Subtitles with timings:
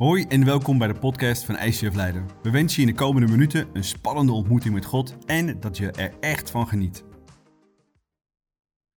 [0.00, 2.26] Hoi en welkom bij de podcast van ICF Leiden.
[2.42, 5.90] We wensen je in de komende minuten een spannende ontmoeting met God en dat je
[5.90, 7.04] er echt van geniet.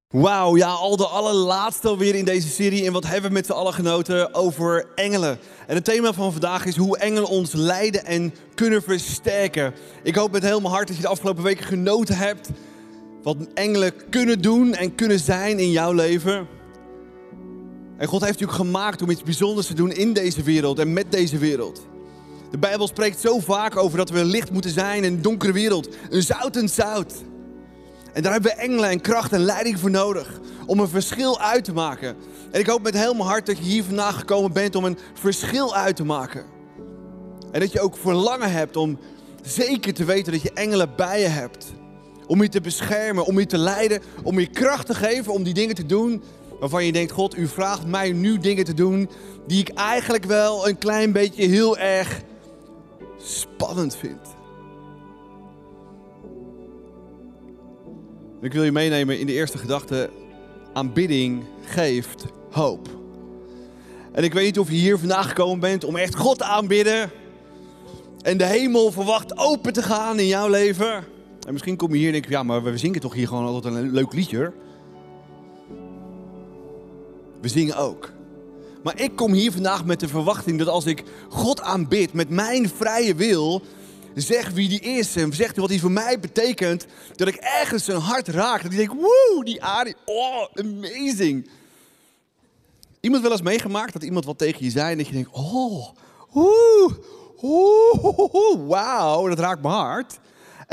[0.07, 2.85] Wauw, ja, al de allerlaatste alweer in deze serie.
[2.85, 5.39] En wat hebben we met z'n allen genoten over engelen?
[5.67, 9.73] En het thema van vandaag is hoe engelen ons leiden en kunnen versterken.
[10.03, 12.49] Ik hoop met heel mijn hart dat je de afgelopen weken genoten hebt.
[13.23, 16.47] Wat engelen kunnen doen en kunnen zijn in jouw leven.
[17.97, 21.11] En God heeft natuurlijk gemaakt om iets bijzonders te doen in deze wereld en met
[21.11, 21.81] deze wereld.
[22.51, 25.89] De Bijbel spreekt zo vaak over dat we licht moeten zijn in een donkere wereld.
[26.09, 27.13] Een zoutend zout.
[28.13, 30.39] En daar hebben we engelen en kracht en leiding voor nodig.
[30.65, 32.15] Om een verschil uit te maken.
[32.51, 34.97] En ik hoop met heel mijn hart dat je hier vandaag gekomen bent om een
[35.13, 36.45] verschil uit te maken.
[37.51, 38.99] En dat je ook verlangen hebt om
[39.41, 41.73] zeker te weten dat je engelen bij je hebt.
[42.27, 45.53] Om je te beschermen, om je te leiden, om je kracht te geven om die
[45.53, 46.23] dingen te doen
[46.59, 49.09] waarvan je denkt, God, u vraagt mij nu dingen te doen
[49.47, 52.21] die ik eigenlijk wel een klein beetje heel erg
[53.17, 54.35] spannend vind.
[58.41, 60.09] Ik wil je meenemen in de eerste gedachte,
[60.73, 62.87] aanbidding geeft hoop.
[64.11, 67.11] En ik weet niet of je hier vandaag gekomen bent om echt God te aanbidden
[68.21, 71.03] en de hemel verwacht open te gaan in jouw leven.
[71.47, 73.45] En misschien kom je hier en denk je, ja, maar we zingen toch hier gewoon
[73.45, 74.53] altijd een leuk liedje.
[77.43, 78.11] We zingen ook.
[78.83, 82.69] Maar ik kom hier vandaag met de verwachting dat als ik God aanbid met mijn
[82.69, 83.61] vrije wil,
[84.15, 87.97] zeg wie die is en zeg wat hij voor mij betekent, dat ik ergens zijn
[87.97, 88.63] hart raak.
[88.63, 91.49] Dat ik denk, woe, die aarde, oh, amazing.
[92.99, 95.87] Iemand wel eens meegemaakt dat iemand wat tegen je zei en dat je denkt, oh,
[96.33, 96.93] oeh,
[98.67, 100.19] wauw, dat raakt mijn hart.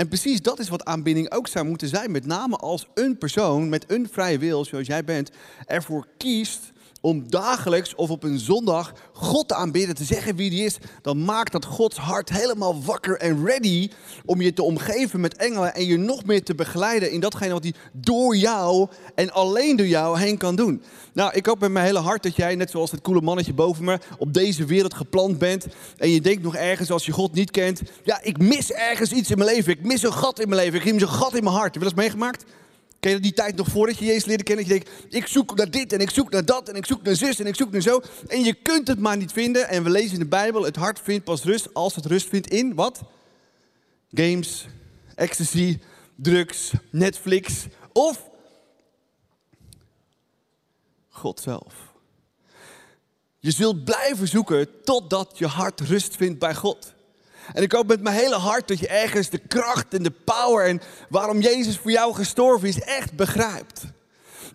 [0.00, 2.10] En precies dat is wat aanbidding ook zou moeten zijn.
[2.10, 5.30] Met name als een persoon met een vrije wil, zoals jij bent,
[5.66, 10.64] ervoor kiest om dagelijks of op een zondag God te aanbidden, te zeggen wie die
[10.64, 13.90] is, dan maakt dat Gods hart helemaal wakker en ready
[14.24, 17.62] om je te omgeven met engelen en je nog meer te begeleiden in datgene wat
[17.62, 20.82] hij door jou en alleen door jou heen kan doen.
[21.12, 23.84] Nou, ik hoop met mijn hele hart dat jij, net zoals het coole mannetje boven
[23.84, 27.50] me, op deze wereld geplant bent en je denkt nog ergens als je God niet
[27.50, 30.60] kent, ja, ik mis ergens iets in mijn leven, ik mis een gat in mijn
[30.60, 31.74] leven, ik mis een gat in mijn hart.
[31.74, 32.44] Heb je dat meegemaakt?
[33.00, 34.68] Ken je die tijd nog voordat je Jezus leerde kennen?
[34.68, 37.02] Dat je denkt, ik zoek naar dit en ik zoek naar dat en ik zoek
[37.02, 38.00] naar zus en ik zoek naar zo.
[38.26, 39.68] En je kunt het maar niet vinden.
[39.68, 42.48] En we lezen in de Bijbel, het hart vindt pas rust als het rust vindt
[42.50, 43.00] in wat?
[44.10, 44.66] Games,
[45.14, 45.78] ecstasy,
[46.16, 48.28] drugs, Netflix of
[51.08, 51.74] God zelf.
[53.38, 56.94] Je zult blijven zoeken totdat je hart rust vindt bij God.
[57.52, 60.66] En ik hoop met mijn hele hart dat je ergens de kracht en de power
[60.66, 63.82] en waarom Jezus voor jou gestorven is, echt begrijpt.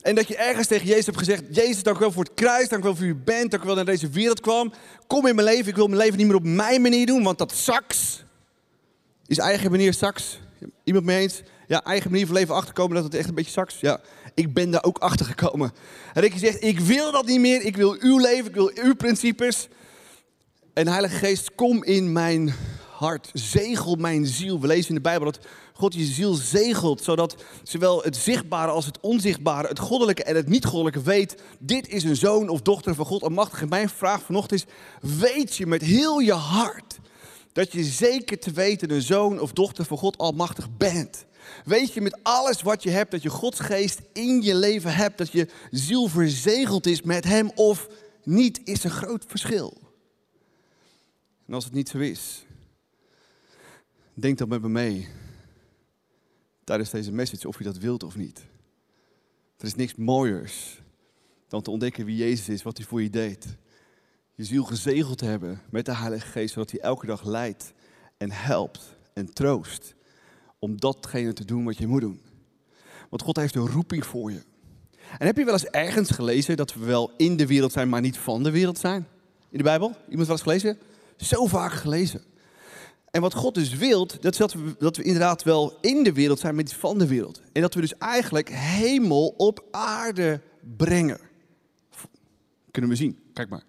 [0.02, 2.70] En dat je ergens tegen Jezus hebt gezegd: Jezus, dank u wel voor het kruis,
[2.70, 4.74] dank u wel voor u bent, dank u wel naar deze wereld kwam.
[5.08, 7.38] Kom in mijn leven, ik wil mijn leven niet meer op mijn manier doen, want
[7.38, 8.24] dat saks
[9.28, 10.40] is eigen manier saks.
[10.84, 11.42] Iemand mee eens?
[11.68, 13.80] Ja, eigen manier van leven achterkomen dat het echt een beetje saks.
[13.80, 14.00] Ja,
[14.34, 15.72] ik ben daar ook achter gekomen.
[16.14, 18.72] En dat je zegt: Ik wil dat niet meer, ik wil uw leven, ik wil
[18.74, 19.68] uw principes.
[20.74, 22.54] En Heilige Geest, kom in mijn
[22.98, 24.60] hart, zegel mijn ziel.
[24.60, 28.86] We lezen in de Bijbel dat God je ziel zegelt, zodat zowel het zichtbare als
[28.86, 33.06] het onzichtbare, het goddelijke en het niet-goddelijke weet, dit is een zoon of dochter van
[33.06, 33.70] God almachtig.
[33.70, 34.74] Mijn vraag vanochtend is,
[35.18, 37.00] weet je met heel je hart
[37.54, 41.26] dat je zeker te weten een zoon of dochter van God almachtig bent?
[41.66, 45.18] Weet je met alles wat je hebt dat je Gods geest in je leven hebt,
[45.18, 47.88] dat je ziel verzegeld is met Hem of
[48.24, 49.78] niet, is een groot verschil.
[51.48, 52.45] En als het niet zo is,
[54.18, 55.08] Denk dan met me mee
[56.64, 58.46] tijdens deze message of je dat wilt of niet.
[59.58, 60.82] Er is niks mooiers
[61.48, 63.58] dan te ontdekken wie Jezus is, wat hij voor je deed.
[64.36, 67.74] Je ziel gezegeld te hebben met de Heilige Geest, zodat hij elke dag leidt
[68.18, 69.96] en helpt en troost
[70.60, 72.22] om datgene te doen wat je moet doen.
[73.10, 74.44] Want God heeft een roeping voor je.
[75.18, 78.02] En heb je wel eens ergens gelezen dat we wel in de wereld zijn, maar
[78.02, 79.08] niet van de wereld zijn?
[79.50, 79.96] In de Bijbel?
[80.10, 80.78] Iemand wel eens gelezen?
[81.18, 82.22] Zo vaak gelezen.
[83.16, 86.56] En wat God dus wilt, dat we, dat we inderdaad wel in de wereld zijn,
[86.56, 87.42] maar niet van de wereld.
[87.52, 90.42] En dat we dus eigenlijk hemel op aarde
[90.78, 91.20] brengen.
[92.72, 93.64] Kunnen we zien, kijk maar.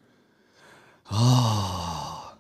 [1.03, 2.31] Ah.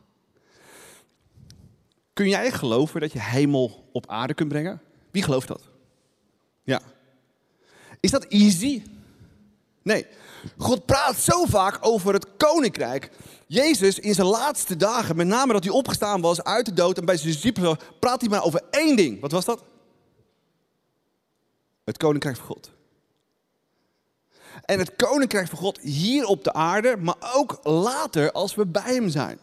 [2.12, 4.80] Kun jij geloven dat je hemel op aarde kunt brengen?
[5.10, 5.68] Wie gelooft dat?
[6.62, 6.80] Ja.
[8.00, 8.82] Is dat easy?
[9.82, 10.06] Nee.
[10.56, 13.10] God praat zo vaak over het koninkrijk.
[13.46, 17.04] Jezus in zijn laatste dagen, met name dat hij opgestaan was uit de dood en
[17.04, 19.20] bij zijn discipelen, praat hij maar over één ding.
[19.20, 19.64] Wat was dat?
[21.84, 22.70] Het koninkrijk van God.
[24.64, 28.94] En het koninkrijk van God hier op de aarde, maar ook later als we bij
[28.94, 29.38] hem zijn.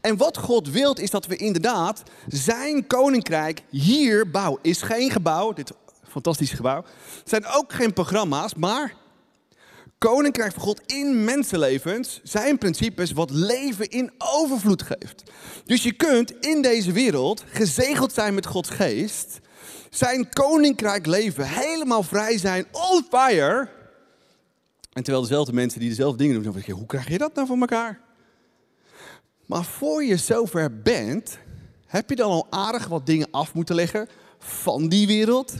[0.00, 4.58] En wat God wilt is dat we inderdaad zijn koninkrijk hier bouwen.
[4.62, 5.72] Is geen gebouw, dit
[6.08, 6.84] fantastische gebouw.
[7.18, 8.94] Het zijn ook geen programma's, maar
[9.98, 15.22] koninkrijk van God in mensenlevens zijn principes wat leven in overvloed geeft.
[15.64, 19.40] Dus je kunt in deze wereld gezegeld zijn met Gods geest,
[19.90, 23.68] zijn koninkrijk leven, helemaal vrij zijn, on fire.
[24.92, 27.58] En terwijl dezelfde mensen die dezelfde dingen doen, zeggen, hoe krijg je dat nou voor
[27.58, 28.00] elkaar?
[29.46, 31.38] Maar voor je zover bent,
[31.86, 34.08] heb je dan al aardig wat dingen af moeten leggen
[34.38, 35.54] van die wereld?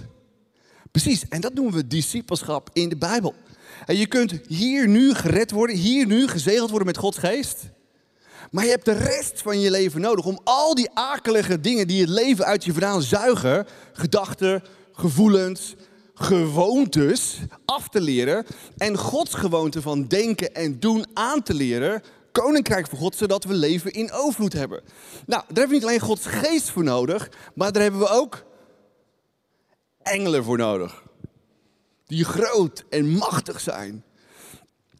[0.90, 3.34] Precies, en dat noemen we discipelschap in de Bijbel.
[3.86, 7.68] En je kunt hier nu gered worden, hier nu gezegeld worden met Gods geest.
[8.50, 12.00] Maar je hebt de rest van je leven nodig om al die akelige dingen die
[12.00, 15.74] het leven uit je vandaan zuigen, gedachten, gevoelens,
[16.14, 18.46] gewoontes af te leren
[18.76, 22.02] en Gods gewoonte van denken en doen aan te leren,
[22.32, 24.82] koninkrijk van God, zodat we leven in overvloed hebben.
[25.26, 28.44] Nou, daar hebben we niet alleen Gods geest voor nodig, maar daar hebben we ook
[30.02, 31.02] engelen voor nodig.
[32.08, 34.02] Die groot en machtig zijn.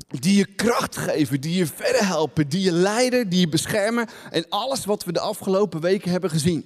[0.09, 4.09] Die je kracht geven, die je verder helpen, die je leiden, die je beschermen.
[4.31, 6.65] En alles wat we de afgelopen weken hebben gezien.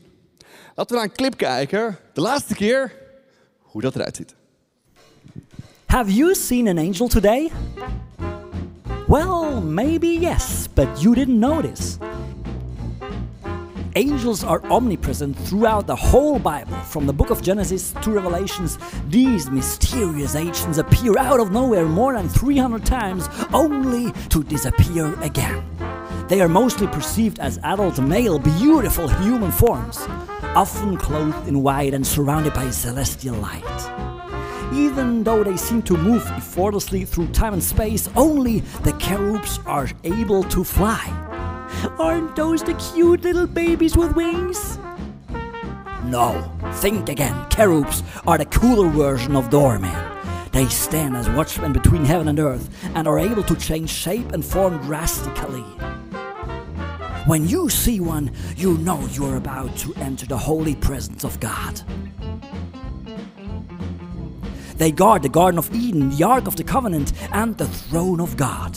[0.74, 1.98] Laten we naar een clip kijken.
[2.12, 2.92] De laatste keer
[3.58, 4.34] hoe dat eruit ziet.
[5.86, 7.50] Have you seen an angel today?
[9.06, 11.96] Well, maybe yes, but you didn't notice.
[13.94, 16.76] Angels are omnipresent throughout the whole Bible.
[16.78, 18.78] From the book of Genesis to Revelations,
[19.08, 25.62] these mysterious agents appear out of nowhere more than 300 times, only to disappear again.
[26.28, 29.98] They are mostly perceived as adult male, beautiful human forms,
[30.54, 33.62] often clothed in white and surrounded by celestial light.
[34.72, 39.90] Even though they seem to move effortlessly through time and space, only the cherubs are
[40.04, 41.31] able to fly.
[41.98, 44.78] Aren't those the cute little babies with wings?
[46.04, 47.48] No, think again.
[47.50, 49.94] Cherubs are the cooler version of doormen.
[50.52, 54.44] They stand as watchmen between heaven and earth and are able to change shape and
[54.44, 55.64] form drastically.
[57.26, 61.80] When you see one, you know you're about to enter the holy presence of God.
[64.76, 68.36] They guard the Garden of Eden, the Ark of the Covenant, and the throne of
[68.36, 68.76] God.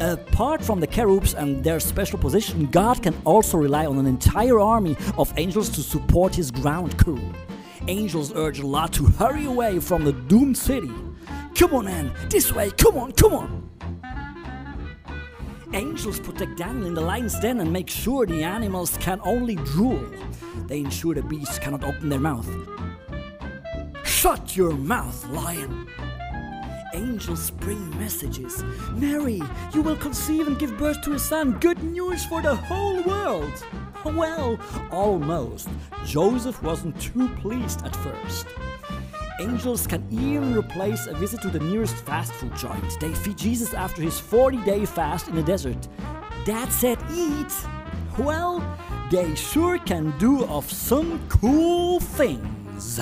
[0.00, 4.58] Apart from the cherubs and their special position, God can also rely on an entire
[4.58, 7.20] army of angels to support his ground crew.
[7.88, 10.90] Angels urge Lot to hurry away from the doomed city.
[11.54, 13.70] Come on, Anne, this way, come on, come on.
[15.74, 20.04] Angels protect Daniel in the lion's den and make sure the animals can only drool.
[20.66, 22.48] They ensure the beasts cannot open their mouth.
[24.04, 25.88] Shut your mouth, lion!
[26.94, 28.62] Angels bring messages.
[28.92, 29.40] Mary,
[29.72, 31.58] you will conceive and give birth to a son.
[31.58, 33.64] Good news for the whole world.
[34.04, 34.58] Well,
[34.90, 35.68] almost.
[36.04, 38.46] Joseph wasn't too pleased at first.
[39.40, 43.00] Angels can even replace a visit to the nearest fast food joint.
[43.00, 45.88] They feed Jesus after his 40 day fast in the desert.
[46.44, 47.52] Dad said eat.
[48.18, 48.62] Well,
[49.10, 53.00] they sure can do of some cool things.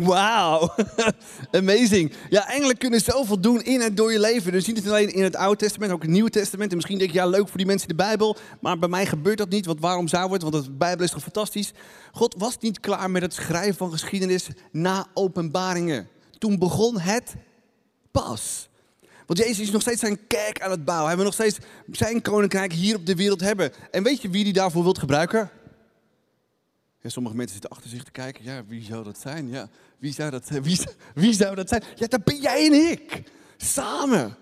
[0.00, 0.74] Wauw,
[1.50, 2.12] amazing.
[2.30, 4.52] Ja, engelen kunnen zoveel doen in en door je leven.
[4.52, 6.70] Dus niet alleen in het Oude Testament, ook in het Nieuwe Testament.
[6.70, 8.36] En misschien denk je, ja, leuk voor die mensen in de Bijbel.
[8.60, 10.42] Maar bij mij gebeurt dat niet, want waarom zou het?
[10.42, 11.72] Want de Bijbel is toch fantastisch?
[12.12, 16.08] God was niet klaar met het schrijven van geschiedenis na openbaringen.
[16.38, 17.34] Toen begon het
[18.10, 18.68] pas.
[19.26, 21.06] Want Jezus is nog steeds zijn kerk aan het bouwen.
[21.06, 21.58] Hij wil nog steeds
[21.90, 23.72] zijn koninkrijk hier op de wereld hebben.
[23.90, 25.50] En weet je wie die daarvoor wilt gebruiken?
[27.02, 28.44] Ja, sommige mensen zitten achter zich te kijken.
[28.44, 29.48] Ja, wie zou dat zijn?
[29.48, 29.68] Ja,
[29.98, 30.80] wie zou dat, wie,
[31.14, 31.82] wie zou dat zijn?
[31.94, 33.22] Ja, dat ben jij en ik.
[33.56, 34.36] Samen.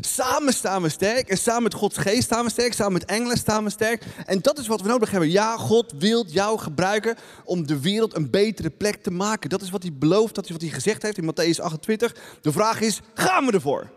[0.00, 1.28] Samen staan we sterk.
[1.28, 2.72] En samen met Gods geest staan we sterk.
[2.72, 4.04] Samen met engelen staan we sterk.
[4.26, 5.30] En dat is wat we nodig hebben.
[5.30, 9.50] Ja, God wil jou gebruiken om de wereld een betere plek te maken.
[9.50, 10.34] Dat is wat hij belooft.
[10.34, 12.16] Dat is wat hij gezegd heeft in Matthäus 28.
[12.40, 13.90] De vraag is, gaan we ervoor?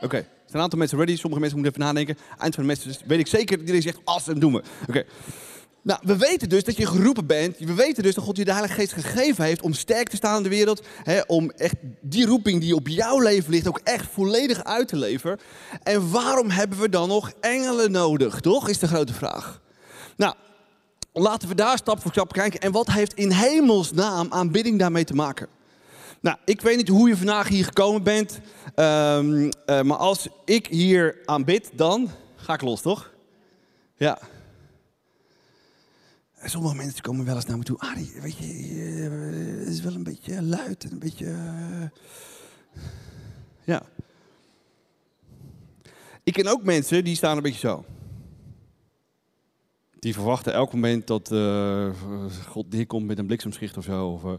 [0.00, 1.16] Oké, er zijn een aantal mensen ready.
[1.16, 2.24] Sommige mensen moeten even nadenken.
[2.38, 4.62] Eind van de message weet ik zeker iedereen zegt, en doen we.
[4.88, 5.04] Oké.
[5.82, 7.58] Nou, we weten dus dat je geroepen bent.
[7.58, 10.36] We weten dus dat God je de Heilige Geest gegeven heeft om sterk te staan
[10.36, 10.86] in de wereld.
[11.02, 14.96] Hè, om echt die roeping die op jouw leven ligt ook echt volledig uit te
[14.96, 15.38] leveren.
[15.82, 18.68] En waarom hebben we dan nog engelen nodig, toch?
[18.68, 19.60] Is de grote vraag.
[20.16, 20.34] Nou,
[21.12, 22.60] laten we daar stap voor stap kijken.
[22.60, 25.48] En wat heeft in hemelsnaam aanbidding daarmee te maken?
[26.20, 28.40] Nou, ik weet niet hoe je vandaag hier gekomen bent.
[28.76, 29.50] Um, uh,
[29.82, 33.10] maar als ik hier aanbid, dan ga ik los, toch?
[33.96, 34.18] Ja.
[36.44, 37.78] Sommige mensen komen wel eens naar me toe.
[37.78, 38.44] Arie, weet je,
[39.58, 41.24] het is wel een beetje luid en een beetje.
[41.24, 41.88] Uh...
[43.64, 43.82] Ja.
[46.24, 47.84] Ik ken ook mensen die staan een beetje zo.
[49.98, 51.90] Die verwachten elk moment dat uh,
[52.46, 54.06] God neerkomt met een bliksemschicht of zo.
[54.06, 54.22] Of.
[54.22, 54.38] Nou,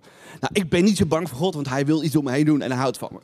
[0.51, 2.61] ik ben niet zo bang voor God, want hij wil iets om me heen doen
[2.61, 3.19] en hij houdt van me.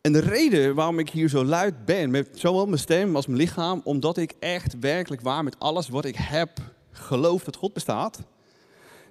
[0.00, 3.38] En de reden waarom ik hier zo luid ben, met zowel mijn stem als mijn
[3.38, 6.50] lichaam, omdat ik echt werkelijk waar met alles wat ik heb
[6.98, 8.18] geloof dat God bestaat.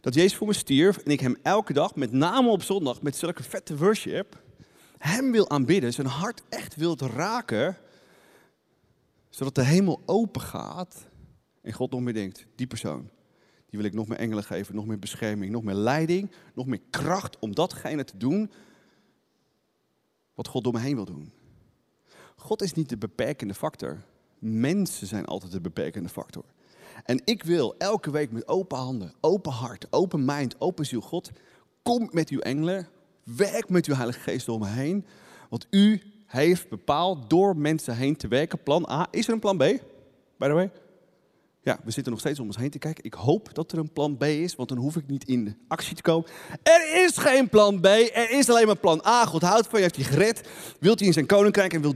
[0.02, 3.16] Dat Jezus voor me stierf en ik hem elke dag, met name op zondag, met
[3.16, 4.42] zulke vette worship,
[4.98, 7.78] hem wil aanbidden, zijn hart echt wil raken,
[9.30, 11.08] zodat de hemel open gaat
[11.62, 13.10] en God nog meer denkt, die persoon,
[13.70, 16.82] die wil ik nog meer engelen geven, nog meer bescherming, nog meer leiding, nog meer
[16.90, 18.52] kracht om datgene te doen
[20.34, 21.32] wat God door me heen wil doen.
[22.36, 24.04] God is niet de beperkende factor.
[24.40, 26.44] Mensen zijn altijd de beperkende factor.
[27.08, 31.02] En ik wil elke week met open handen, open hart, open mind, open ziel.
[31.02, 31.32] God,
[31.84, 32.88] kom met uw engelen.
[33.24, 35.06] Werk met uw Heilige Geest door me heen.
[35.50, 38.64] Want u heeft bepaald door mensen heen te werken.
[38.64, 39.08] Plan A.
[39.12, 39.62] Is er een plan B?
[40.38, 40.72] By the way.
[41.62, 43.04] Ja, we zitten nog steeds om ons heen te kijken.
[43.04, 45.96] Ik hoop dat er een plan B is, want dan hoef ik niet in actie
[45.96, 46.30] te komen.
[46.64, 49.26] Er is geen plan B, er is alleen maar plan A.
[49.26, 50.50] God houdt van je, heeft je gered.
[50.80, 51.94] Wilt hij in zijn koninkrijk en wil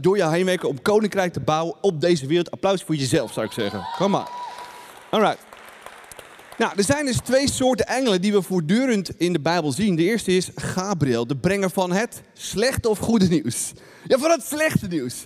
[0.00, 2.50] door jou heen werken om koninkrijk te bouwen op deze wereld.
[2.50, 3.86] Applaus voor jezelf, zou ik zeggen.
[3.96, 4.47] Kom maar.
[5.10, 5.38] Alright.
[6.58, 9.96] Nou, er zijn dus twee soorten engelen die we voortdurend in de Bijbel zien.
[9.96, 13.72] De eerste is Gabriel, de brenger van het slechte of goede nieuws.
[14.06, 15.24] Ja, van het slechte nieuws.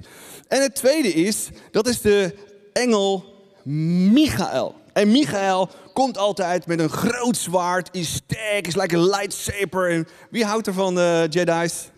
[0.48, 2.34] En het tweede is, dat is de
[2.72, 3.24] engel
[4.12, 4.74] Michael.
[4.92, 10.08] En Michael komt altijd met een groot zwaard, is sterk, is like een lightsaber.
[10.30, 11.90] Wie houdt er van uh, Jedi's?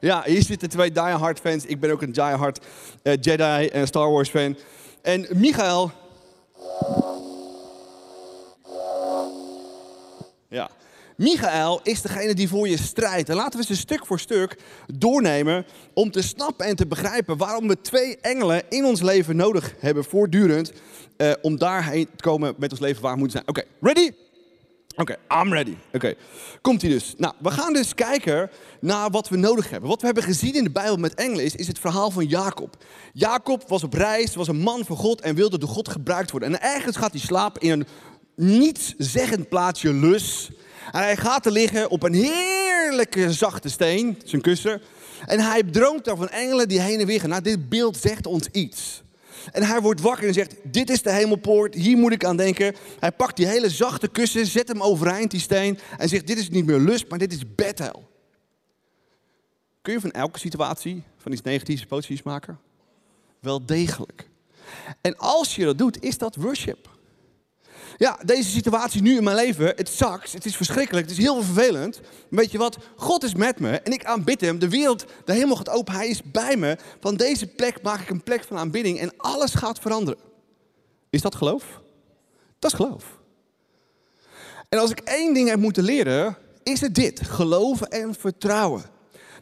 [0.00, 1.64] Ja, hier zitten twee Die Hard fans.
[1.64, 2.64] Ik ben ook een Die Hard
[3.02, 4.56] uh, Jedi en Star Wars fan.
[5.02, 5.90] En Michael...
[10.50, 10.70] Ja.
[11.16, 13.28] Michael is degene die voor je strijdt.
[13.28, 14.56] En laten we ze stuk voor stuk
[14.94, 19.74] doornemen om te snappen en te begrijpen waarom we twee engelen in ons leven nodig
[19.78, 20.72] hebben voortdurend.
[21.16, 23.48] Uh, om daarheen te komen met ons leven waar we moeten zijn.
[23.48, 24.10] Oké, ready?
[24.96, 25.76] Oké, I'm ready.
[25.92, 26.14] Oké,
[26.60, 27.14] komt hij dus.
[27.16, 29.88] Nou, we gaan dus kijken naar wat we nodig hebben.
[29.88, 32.76] Wat we hebben gezien in de Bijbel met engelen is, is het verhaal van Jacob.
[33.12, 36.54] Jacob was op reis, was een man van God en wilde door God gebruikt worden.
[36.54, 37.86] En ergens gaat hij slapen in een
[38.40, 40.50] nietszeggend plaatsje Lus.
[40.92, 44.80] En hij gaat er liggen op een heerlijke zachte steen, zijn kussen.
[45.26, 47.28] En hij droomt dan van engelen die heen en weer gaan.
[47.28, 49.02] Nou, dit beeld zegt ons iets.
[49.52, 52.74] En hij wordt wakker en zegt, dit is de hemelpoort, hier moet ik aan denken.
[52.98, 55.78] Hij pakt die hele zachte kussen, zet hem overeind, die steen.
[55.98, 58.08] En zegt, dit is niet meer lust, maar dit is Bethel.
[59.82, 62.58] Kun je van elke situatie, van iets negatiefs, positiefs maken?
[63.40, 64.28] Wel degelijk.
[65.00, 66.88] En als je dat doet, is dat worship.
[67.96, 71.42] Ja, deze situatie nu in mijn leven, het zakt, het is verschrikkelijk, het is heel
[71.42, 72.00] vervelend.
[72.30, 72.78] Weet je wat?
[72.96, 74.58] God is met me en ik aanbid hem.
[74.58, 76.76] De wereld, de hemel gaat open, hij is bij me.
[77.00, 80.20] Van deze plek maak ik een plek van aanbidding en alles gaat veranderen.
[81.10, 81.80] Is dat geloof?
[82.58, 83.18] Dat is geloof.
[84.68, 87.20] En als ik één ding heb moeten leren, is het dit.
[87.22, 88.82] Geloven en vertrouwen.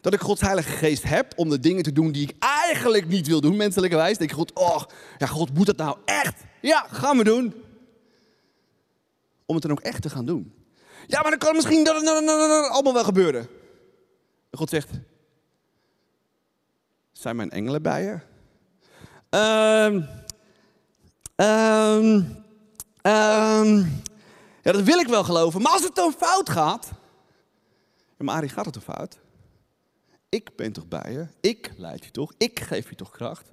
[0.01, 3.27] Dat ik Gods Heilige Geest heb om de dingen te doen die ik eigenlijk niet
[3.27, 4.19] wil doen, menselijkerwijs.
[4.19, 4.83] Denk je, God, oh,
[5.19, 6.35] ja, God, moet dat nou echt?
[6.61, 7.55] Ja, gaan we doen
[9.49, 10.55] om het dan ook echt te gaan doen.
[11.07, 12.07] Ja, maar dan kan misschien dat,
[12.71, 13.41] allemaal wel gebeuren.
[14.51, 14.91] En God zegt,
[17.13, 18.21] zijn mijn engelen bij je?
[19.31, 20.09] Um,
[21.37, 22.45] um,
[23.03, 24.03] um,
[24.63, 25.63] ja, dat wil ik wel geloven.
[25.63, 26.91] Maar als het dan fout gaat...
[28.19, 29.19] Ja, maar gaat het toch fout?
[30.29, 31.27] Ik ben toch bij je?
[31.41, 32.33] Ik leid je toch?
[32.37, 33.51] Ik geef je toch kracht?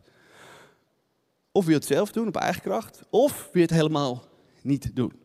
[1.52, 3.02] Of wil je het zelf doen op eigen kracht?
[3.10, 4.24] Of wil je het helemaal
[4.62, 5.25] niet doen?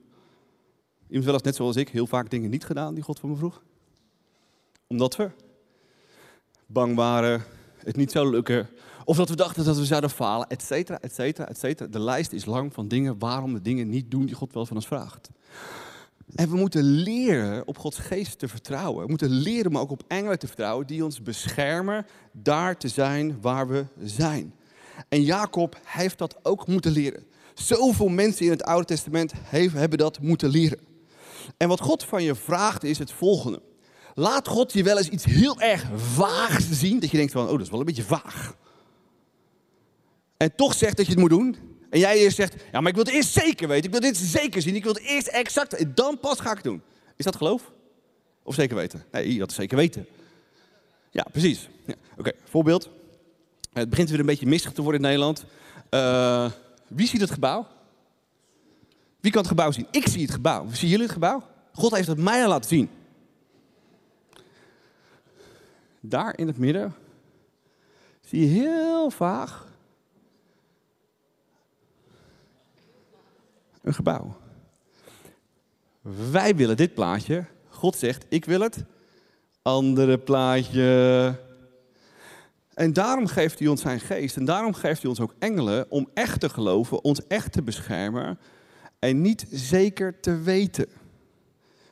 [1.11, 3.37] Iemand wel eens net zoals ik heel vaak dingen niet gedaan die God van me
[3.37, 3.62] vroeg.
[4.87, 5.31] Omdat we
[6.67, 7.45] bang waren,
[7.76, 8.69] het niet zou lukken.
[9.05, 11.90] Of dat we dachten dat we zouden falen, et cetera, et cetera, et cetera.
[11.90, 14.76] De lijst is lang van dingen waarom we dingen niet doen die God wel van
[14.76, 15.31] ons vraagt.
[16.35, 19.02] En we moeten leren op Gods geest te vertrouwen.
[19.02, 23.40] We moeten leren maar ook op engelen te vertrouwen die ons beschermen daar te zijn
[23.40, 24.55] waar we zijn.
[25.09, 27.25] En Jacob heeft dat ook moeten leren.
[27.55, 30.79] Zoveel mensen in het Oude Testament hebben dat moeten leren.
[31.57, 33.63] En wat God van je vraagt is het volgende.
[34.15, 37.51] Laat God je wel eens iets heel erg vaags zien, dat je denkt van, oh
[37.51, 38.55] dat is wel een beetje vaag.
[40.37, 41.57] En toch zegt dat je het moet doen.
[41.91, 44.17] En jij eerst zegt, ja maar ik wil het eerst zeker weten, ik wil dit
[44.17, 46.83] zeker zien, ik wil het eerst exact, en dan pas ga ik het doen.
[47.17, 47.73] Is dat geloof?
[48.43, 49.05] Of zeker weten?
[49.13, 50.07] Nee, dat is zeker weten.
[51.11, 51.69] Ja, precies.
[51.87, 52.91] Ja, Oké, voorbeeld.
[53.73, 55.45] Het begint weer een beetje mistig te worden in Nederland.
[55.91, 56.51] Uh,
[56.89, 57.67] wie ziet het gebouw?
[59.21, 59.87] Wie kan het gebouw zien?
[59.91, 60.67] Ik zie het gebouw.
[60.73, 61.43] Zien jullie het gebouw?
[61.73, 62.91] God heeft het mij laten zien.
[66.00, 66.95] Daar in het midden
[68.21, 69.69] zie je heel vaag
[73.83, 74.37] Een gebouw.
[76.31, 77.45] Wij willen dit plaatje.
[77.69, 78.85] God zegt, ik wil het
[79.62, 81.39] andere plaatje.
[82.75, 84.37] En daarom geeft hij ons zijn geest.
[84.37, 88.39] En daarom geeft hij ons ook engelen om echt te geloven, ons echt te beschermen
[89.00, 90.87] en niet zeker te weten.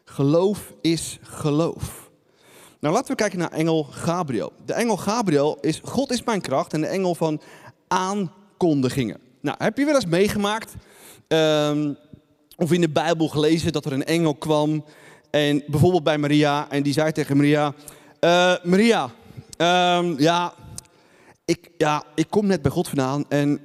[0.05, 2.11] Geloof is geloof.
[2.81, 4.53] Nou, laten we kijken naar engel Gabriel.
[4.67, 7.41] De engel Gabriel is, God is mijn kracht en de engel van
[7.89, 9.19] aankondigingen.
[9.41, 10.75] Nou, heb je wel eens meegemaakt
[11.29, 11.95] ehm,
[12.57, 14.85] of in de Bijbel gelezen dat er een engel kwam
[15.31, 17.75] en bijvoorbeeld bij Maria en die zei tegen Maria,
[18.21, 19.11] uh, Maria,
[19.59, 20.55] um, ja,
[21.45, 23.61] ik, ja, ik kom net bij God vandaan en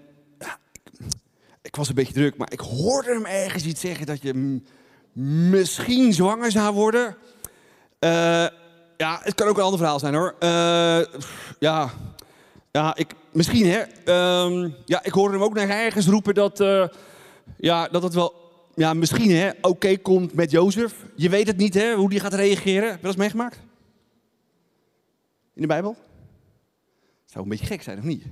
[1.73, 4.61] ik, was een beetje druk, maar ik hoorde hem ergens iets zeggen dat je
[5.53, 7.15] misschien zwanger zou worden.
[7.99, 8.47] Uh,
[8.97, 10.35] ja, het kan ook een ander verhaal zijn hoor.
[10.39, 10.49] Uh,
[11.59, 11.89] ja,
[12.71, 13.81] ja ik, misschien hè.
[14.43, 16.87] Um, ja, ik hoorde hem ook nog ergens roepen dat, uh,
[17.57, 18.33] ja, dat het wel,
[18.75, 20.93] ja, misschien hè, oké komt met Jozef.
[21.15, 22.89] Je weet het niet hè, hoe die gaat reageren.
[22.89, 23.59] Heb je dat eens meegemaakt?
[25.53, 25.95] In de Bijbel?
[27.33, 28.25] Zou een beetje gek zijn, of niet?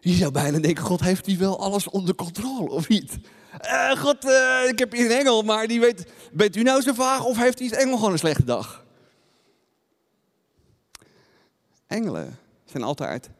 [0.00, 3.18] Je zou bijna denken, God heeft hij wel alles onder controle, of niet?
[3.62, 6.12] Uh, God, uh, ik heb hier een engel, maar die weet...
[6.32, 8.84] Bent u nou zo vaag of heeft die engel gewoon een slechte dag?
[11.86, 13.30] Engelen zijn altijd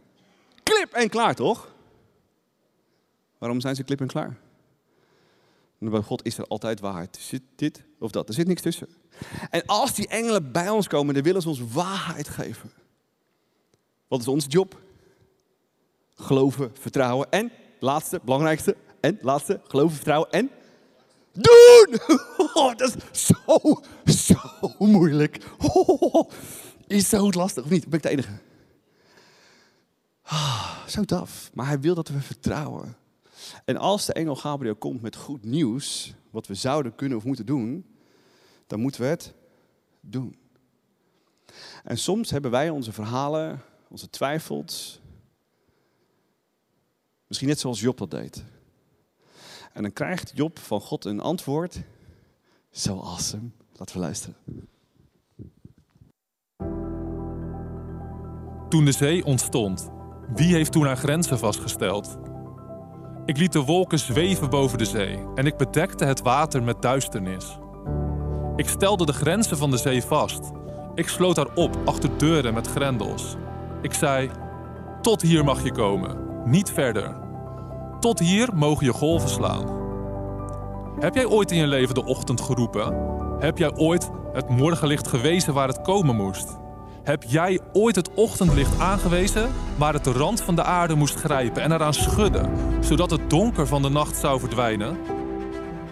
[0.63, 1.75] klip en klaar, toch?
[3.39, 4.37] Waarom zijn ze klip en klaar?
[5.79, 7.19] Bij God is er altijd waarheid.
[7.21, 8.89] Zit dit of dat, er zit niks tussen.
[9.51, 12.73] En als die engelen bij ons komen, dan willen ze ons waarheid geven.
[14.09, 14.81] Wat is onze job?
[16.15, 20.51] Geloven, vertrouwen en, laatste, belangrijkste, en laatste, geloven, vertrouwen en
[21.33, 21.99] doen!
[22.55, 25.45] Oh, dat is zo, zo moeilijk.
[26.87, 27.89] Is zo lastig, of niet?
[27.89, 28.39] Ben ik de enige?
[30.25, 31.51] Oh, zo tof.
[31.55, 32.97] Maar hij wil dat we vertrouwen.
[33.65, 37.47] En als de engel Gabriel komt met goed nieuws, wat we zouden kunnen of moeten
[37.47, 37.87] doen,
[38.67, 39.35] dan moeten we het
[40.01, 40.37] doen.
[41.85, 45.01] En soms hebben wij onze verhalen, onze twijfels,
[47.33, 48.45] misschien net zoals Job dat deed.
[49.73, 51.83] En dan krijgt Job van God een antwoord.
[52.71, 53.49] Zo awesome.
[53.77, 54.37] Laten we luisteren.
[58.69, 59.91] Toen de zee ontstond,
[60.35, 62.17] wie heeft toen haar grenzen vastgesteld?
[63.27, 67.59] Ik liet de wolken zweven boven de zee en ik bedekte het water met duisternis.
[68.57, 70.51] Ik stelde de grenzen van de zee vast.
[70.95, 73.37] Ik sloot haar op achter deuren met grendels.
[73.83, 74.31] Ik zei:
[75.01, 77.22] Tot hier mag je komen, niet verder.
[78.03, 79.67] Tot hier mogen je golven slaan.
[81.01, 82.95] Heb jij ooit in je leven de ochtend geroepen?
[83.39, 86.59] Heb jij ooit het morgenlicht gewezen waar het komen moest?
[87.03, 91.63] Heb jij ooit het ochtendlicht aangewezen waar het de rand van de aarde moest grijpen
[91.63, 94.97] en eraan schudden, zodat het donker van de nacht zou verdwijnen?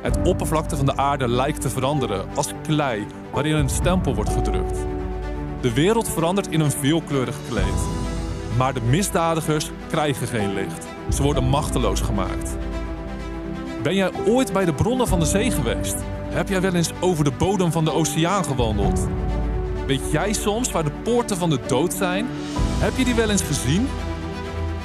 [0.00, 4.78] Het oppervlakte van de aarde lijkt te veranderen als klei waarin een stempel wordt gedrukt.
[5.60, 7.88] De wereld verandert in een veelkleurig kleed.
[8.56, 10.89] Maar de misdadigers krijgen geen licht.
[11.12, 12.56] Ze worden machteloos gemaakt.
[13.82, 15.96] Ben jij ooit bij de bronnen van de zee geweest?
[16.28, 19.08] Heb jij wel eens over de bodem van de oceaan gewandeld?
[19.86, 22.26] Weet jij soms waar de poorten van de dood zijn?
[22.78, 23.88] Heb je die wel eens gezien?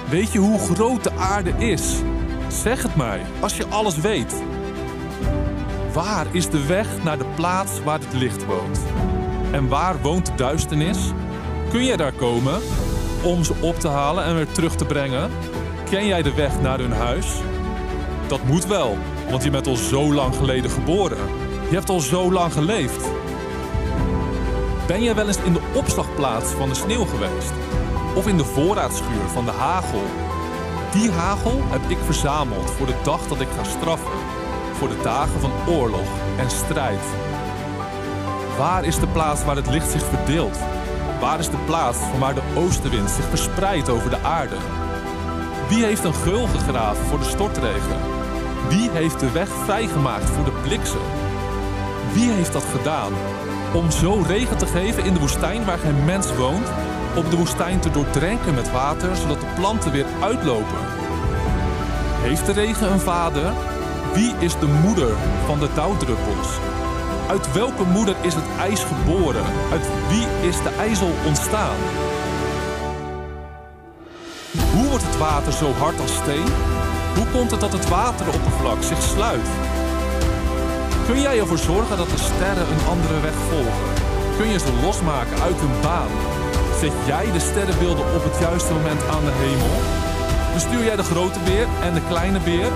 [0.10, 1.94] Weet je hoe groot de aarde is?
[2.48, 4.44] Zeg het mij, als je alles weet.
[5.94, 8.80] Waar is de weg naar de plaats waar het licht woont?
[9.52, 10.98] En waar woont de duisternis?
[11.70, 12.62] Kun je daar komen
[13.24, 15.32] om ze op te halen en weer terug te brengen?
[15.96, 17.28] Ken jij de weg naar hun huis?
[18.28, 18.98] Dat moet wel,
[19.30, 21.18] want je bent al zo lang geleden geboren.
[21.70, 23.08] Je hebt al zo lang geleefd.
[24.88, 27.52] Ben jij wel eens in de opslagplaats van de sneeuw geweest?
[28.16, 30.02] Of in de voorraadschuur van de hagel?
[30.92, 34.18] Die hagel heb ik verzameld voor de dag dat ik ga straffen.
[34.74, 37.04] Voor de dagen van oorlog en strijd.
[38.58, 40.58] Waar is de plaats waar het licht zich verdeelt?
[41.20, 44.56] Waar is de plaats van waar de oostenwind zich verspreidt over de aarde?
[45.70, 47.98] Wie heeft een geul gegraven voor de stortregen?
[48.70, 51.02] Wie heeft de weg vrijgemaakt voor de bliksem?
[52.14, 53.12] Wie heeft dat gedaan?
[53.74, 56.68] Om zo regen te geven in de woestijn waar geen mens woont,
[57.16, 60.82] om de woestijn te doordrenken met water, zodat de planten weer uitlopen.
[62.22, 63.54] Heeft de regen een vader?
[64.14, 66.60] Wie is de moeder van de dauwdruppels?
[67.30, 69.46] Uit welke moeder is het ijs geboren?
[69.72, 71.76] Uit wie is de ijzel ontstaan?
[75.18, 76.50] Water zo hard als steen?
[77.16, 79.48] Hoe komt het dat het wateroppervlak zich sluit?
[81.08, 83.90] Kun jij ervoor zorgen dat de sterren een andere weg volgen?
[84.38, 86.12] Kun je ze losmaken uit hun baan?
[86.80, 89.76] Zet jij de sterrenbeelden op het juiste moment aan de hemel?
[90.54, 92.72] Bestuur jij de grote beer en de kleine beer?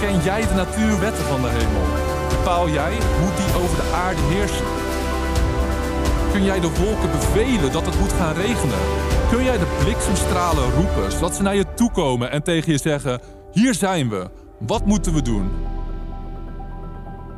[0.00, 1.86] Ken jij de natuurwetten van de hemel?
[2.28, 4.66] Bepaal jij hoe die over de aarde heersen?
[6.32, 8.82] Kun jij de wolken bevelen dat het moet gaan regenen?
[9.34, 13.20] Kun jij de bliksemstralen roepen zodat ze naar je toe komen en tegen je zeggen:
[13.52, 15.50] Hier zijn we, wat moeten we doen?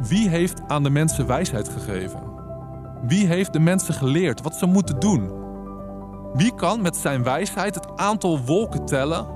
[0.08, 2.20] Wie heeft aan de mensen wijsheid gegeven?
[3.02, 5.30] Wie heeft de mensen geleerd wat ze moeten doen?
[6.32, 9.26] Wie kan met zijn wijsheid het aantal wolken tellen?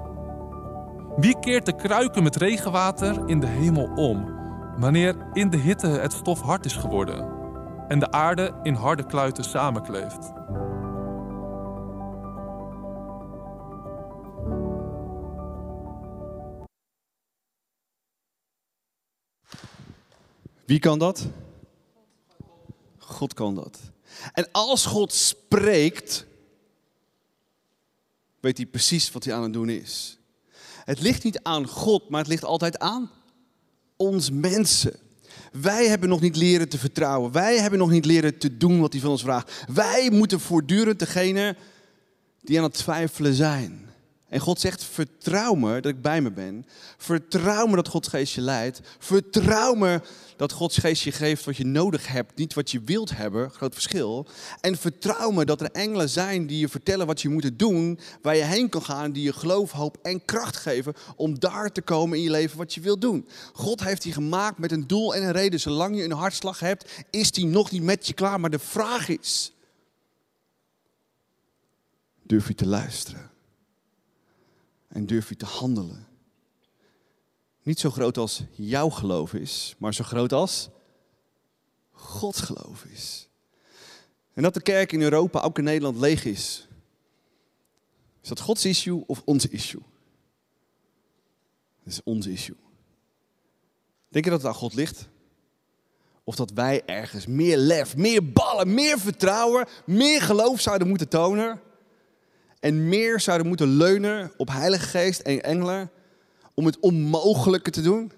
[1.17, 4.35] Wie keert de kruiken met regenwater in de hemel om,
[4.77, 7.29] wanneer in de hitte het stof hard is geworden
[7.89, 10.33] en de aarde in harde kluiten samenkleeft?
[20.71, 21.27] Wie kan dat?
[22.99, 23.79] God kan dat.
[24.33, 26.27] En als God spreekt,
[28.41, 30.19] weet hij precies wat hij aan het doen is.
[30.85, 33.11] Het ligt niet aan God, maar het ligt altijd aan
[33.97, 34.97] ons mensen.
[35.53, 37.33] Wij hebben nog niet leren te vertrouwen.
[37.33, 39.65] Wij hebben nog niet leren te doen wat hij van ons vraagt.
[39.73, 41.57] Wij moeten voortdurend degene
[42.41, 43.90] die aan het twijfelen zijn.
[44.31, 46.67] En God zegt, vertrouw me dat ik bij me ben.
[46.97, 48.81] Vertrouw me dat Gods geest je leidt.
[48.99, 50.01] Vertrouw me
[50.37, 53.51] dat Gods geest je geeft wat je nodig hebt, niet wat je wilt hebben.
[53.51, 54.27] Groot verschil.
[54.61, 58.37] En vertrouw me dat er engelen zijn die je vertellen wat je moet doen, waar
[58.37, 62.19] je heen kan gaan, die je geloof, hoop en kracht geven om daar te komen
[62.19, 63.29] in je leven wat je wilt doen.
[63.53, 65.61] God heeft die gemaakt met een doel en een reden.
[65.61, 68.41] Zolang je een hartslag hebt, is die nog niet met je klaar.
[68.41, 69.53] Maar de vraag is,
[72.23, 73.30] durf je te luisteren?
[74.91, 76.09] En durf je te handelen.
[77.63, 80.69] Niet zo groot als jouw geloof is, maar zo groot als
[81.93, 83.29] Gods geloof is.
[84.33, 86.69] En dat de kerk in Europa, ook in Nederland, leeg is.
[88.23, 89.83] Is dat Gods issue of ons issue?
[91.85, 92.57] Dat is ons issue.
[94.09, 95.09] Denk je dat het aan God ligt?
[96.25, 101.61] Of dat wij ergens meer lef, meer ballen, meer vertrouwen, meer geloof zouden moeten tonen?
[102.61, 105.91] En meer zouden moeten leunen op Heilige Geest en engelen
[106.55, 108.13] om het onmogelijke te doen?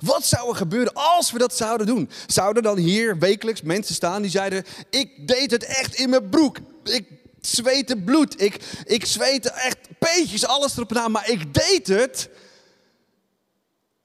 [0.00, 2.10] Wat zou er gebeuren als we dat zouden doen?
[2.26, 6.58] Zouden dan hier wekelijks mensen staan die zeiden: Ik deed het echt in mijn broek.
[6.84, 7.06] Ik
[7.40, 8.42] zweette bloed.
[8.42, 11.08] Ik, ik zweette echt peetjes, alles erop na.
[11.08, 12.28] Maar ik deed het.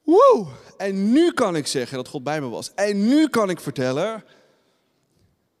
[0.02, 0.46] Woe!
[0.76, 2.70] En nu kan ik zeggen dat God bij me was.
[2.74, 4.24] En nu kan ik vertellen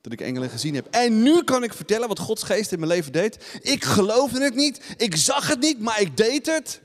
[0.02, 0.86] dat ik engelen gezien heb.
[0.90, 3.58] En nu kan ik vertellen wat Gods geest in mijn leven deed.
[3.60, 6.80] Ik geloofde het niet, ik zag het niet, maar ik deed het.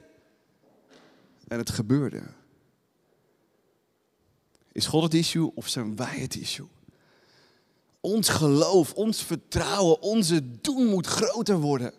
[1.47, 2.21] En het gebeurde.
[4.71, 6.67] Is God het issue of zijn wij het issue?
[7.99, 11.93] Ons geloof, ons vertrouwen, onze doen moet groter worden.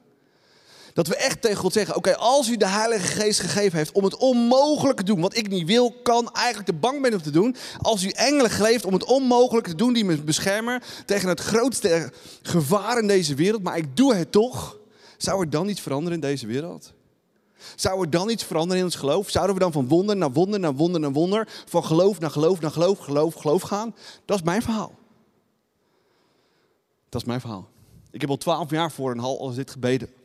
[0.99, 4.05] Dat we echt tegen God zeggen: Oké, als u de Heilige Geest gegeven heeft om
[4.05, 7.31] het onmogelijke te doen, wat ik niet wil, kan, eigenlijk te bang ben om te
[7.31, 7.57] doen.
[7.79, 12.13] Als u engelen geeft om het onmogelijke te doen, die me beschermen tegen het grootste
[12.43, 14.79] gevaar in deze wereld, maar ik doe het toch.
[15.17, 16.93] Zou er dan iets veranderen in deze wereld?
[17.77, 19.31] Zou er dan iets veranderen in ons geloof?
[19.31, 22.61] Zouden we dan van wonder naar wonder naar wonder naar wonder, van geloof naar geloof
[22.61, 23.95] naar geloof, geloof, geloof gaan?
[24.25, 24.95] Dat is mijn verhaal.
[27.09, 27.69] Dat is mijn verhaal.
[28.11, 30.17] Ik heb al twaalf jaar voor een hal als dit gebeden.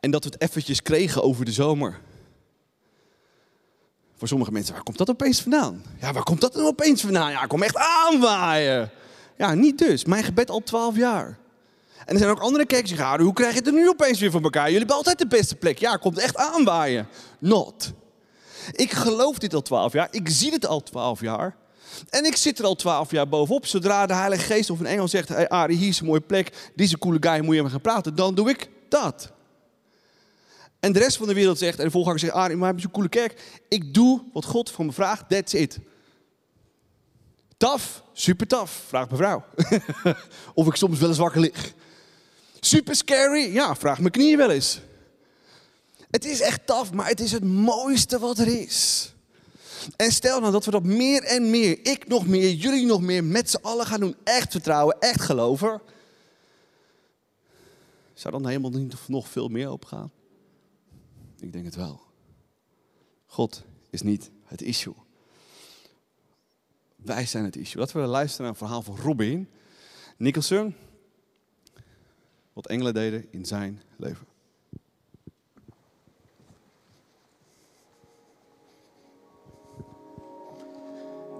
[0.00, 2.00] En dat we het eventjes kregen over de zomer.
[4.16, 5.82] Voor sommige mensen, waar komt dat opeens vandaan?
[6.00, 7.30] Ja, waar komt dat dan opeens vandaan?
[7.30, 8.90] Ja, ik kom echt aanwaaien.
[9.36, 10.04] Ja, niet dus.
[10.04, 11.38] Mijn gebed al twaalf jaar.
[12.04, 14.20] En er zijn ook andere kijkers die gaan, hoe krijg je het er nu opeens
[14.20, 14.64] weer van elkaar?
[14.64, 15.78] Jullie hebben altijd de beste plek.
[15.78, 17.08] Ja, komt echt aanwaaien.
[17.38, 17.92] Not.
[18.72, 20.08] Ik geloof dit al twaalf jaar.
[20.10, 21.56] Ik zie het al twaalf jaar.
[22.10, 23.66] En ik zit er al twaalf jaar bovenop.
[23.66, 26.70] Zodra de Heilige Geest of een engel zegt, hey Arie, hier is een mooie plek.
[26.74, 28.14] Die is een coole guy, moet je mee gaan praten.
[28.14, 29.32] Dan doe ik dat.
[30.80, 32.82] En de rest van de wereld zegt, en de volganger zegt, ah, maar heb je
[32.82, 33.60] zo'n coole kerk.
[33.68, 35.78] Ik doe wat God van me vraagt, that's it.
[37.56, 39.44] Taf, super taf, vraagt mijn vrouw.
[40.54, 41.72] of ik soms wel eens wakker lig.
[42.60, 44.80] Super scary, ja, vraag mijn knieën wel eens.
[46.10, 49.12] Het is echt taf, maar het is het mooiste wat er is.
[49.96, 53.24] En stel nou dat we dat meer en meer, ik nog meer, jullie nog meer,
[53.24, 54.16] met z'n allen gaan doen.
[54.24, 55.80] Echt vertrouwen, echt geloven.
[58.14, 60.10] Zou dan helemaal niet nog veel meer opgaan?
[61.40, 62.00] Ik denk het wel.
[63.26, 64.94] God is niet het issue.
[66.96, 67.80] Wij zijn het issue.
[67.80, 69.48] Laten we luisteren naar een verhaal van Robin
[70.16, 70.74] Nicholson.
[72.52, 74.26] Wat engelen deden in zijn leven.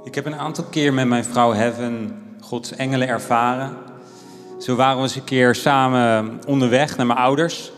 [0.04, 3.76] Ik heb een aantal keer met mijn vrouw Heaven Gods engelen ervaren.
[4.58, 7.72] Zo waren we eens een keer samen onderweg naar mijn ouders.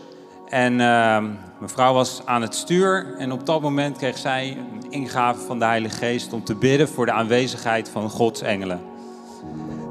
[0.49, 1.23] En uh,
[1.61, 5.59] mijn vrouw was aan het stuur en op dat moment kreeg zij een ingave van
[5.59, 8.81] de Heilige Geest om te bidden voor de aanwezigheid van Gods engelen.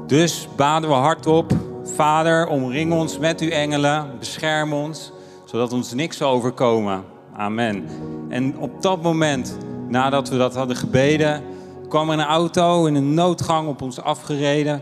[0.07, 1.51] Dus baden we hardop,
[1.95, 5.11] Vader, omring ons met uw engelen, bescherm ons,
[5.45, 7.03] zodat ons niks zal overkomen.
[7.33, 7.87] Amen.
[8.29, 9.57] En op dat moment,
[9.87, 11.43] nadat we dat hadden gebeden,
[11.89, 14.81] kwam er een auto in een noodgang op ons afgereden.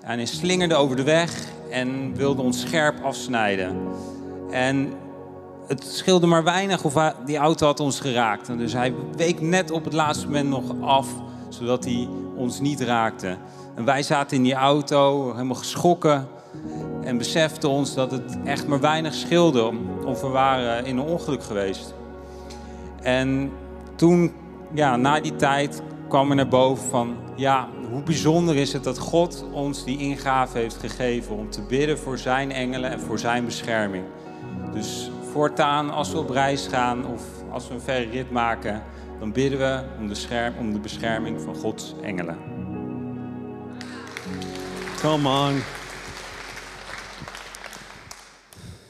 [0.00, 1.32] En hij slingerde over de weg
[1.70, 3.76] en wilde ons scherp afsnijden.
[4.50, 4.92] En
[5.70, 8.48] het scheelde maar weinig of die auto had ons geraakt.
[8.48, 11.08] En dus hij week net op het laatste moment nog af,
[11.48, 13.36] zodat hij ons niet raakte.
[13.74, 16.28] En wij zaten in die auto, helemaal geschrokken.
[17.02, 19.72] En beseften ons dat het echt maar weinig scheelde
[20.04, 21.94] of we waren in een ongeluk geweest.
[23.02, 23.50] En
[23.96, 24.32] toen,
[24.74, 27.16] ja, na die tijd kwam er naar boven van...
[27.36, 31.36] ja, hoe bijzonder is het dat God ons die ingave heeft gegeven...
[31.36, 34.04] om te bidden voor zijn engelen en voor zijn bescherming.
[34.72, 38.82] Dus voortaan, als we op reis gaan of als we een verre rit maken...
[39.18, 42.38] dan bidden we om de, scherm, om de bescherming van Gods engelen.
[45.00, 45.62] Come on.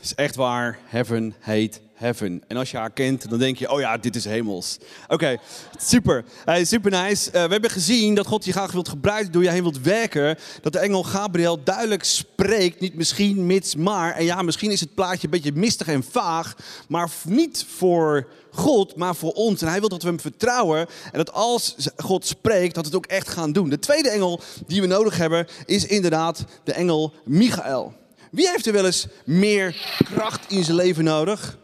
[0.00, 0.78] is echt waar.
[0.84, 2.42] Heaven heet heaven.
[2.46, 4.78] En als je haar kent, dan denk je, oh ja, dit is hemels.
[5.08, 5.38] Oké,
[5.78, 6.24] super.
[6.44, 7.30] Hey, super nice.
[7.30, 10.38] Eh, we hebben gezien dat God je graag wilt gebruiken, door je heen wilt werken.
[10.62, 14.14] Dat de engel Gabriel duidelijk spreekt, niet misschien, mits, maar.
[14.14, 16.56] En ja, misschien is het plaatje een beetje mistig en vaag,
[16.88, 19.62] maar niet voor God, maar voor ons.
[19.62, 22.98] En hij wil dat we hem vertrouwen en dat als God spreekt, dat we het
[23.04, 23.68] ook echt gaan doen.
[23.68, 27.98] De tweede engel die we nodig hebben, is inderdaad de engel Michael.
[28.30, 29.76] Wie heeft er wel eens meer
[30.14, 31.58] kracht in zijn leven nodig?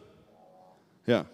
[1.07, 1.27] Ja.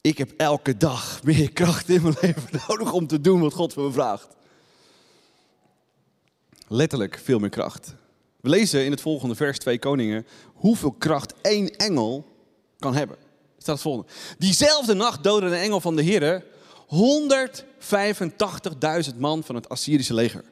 [0.00, 3.72] Ik heb elke dag meer kracht in mijn leven nodig om te doen wat God
[3.72, 4.28] van me vraagt.
[6.68, 7.94] Letterlijk veel meer kracht.
[8.40, 12.26] We lezen in het volgende vers 2 Koningen hoeveel kracht één engel
[12.78, 13.16] kan hebben.
[13.16, 14.08] Er staat het volgende.
[14.38, 16.44] Diezelfde nacht doodde een engel van de Heer
[19.12, 20.44] 185.000 man van het Assyrische leger.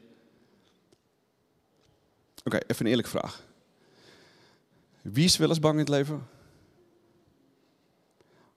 [2.45, 3.47] Oké, even een eerlijke vraag.
[5.12, 6.29] Wie is wel eens bang in het leven?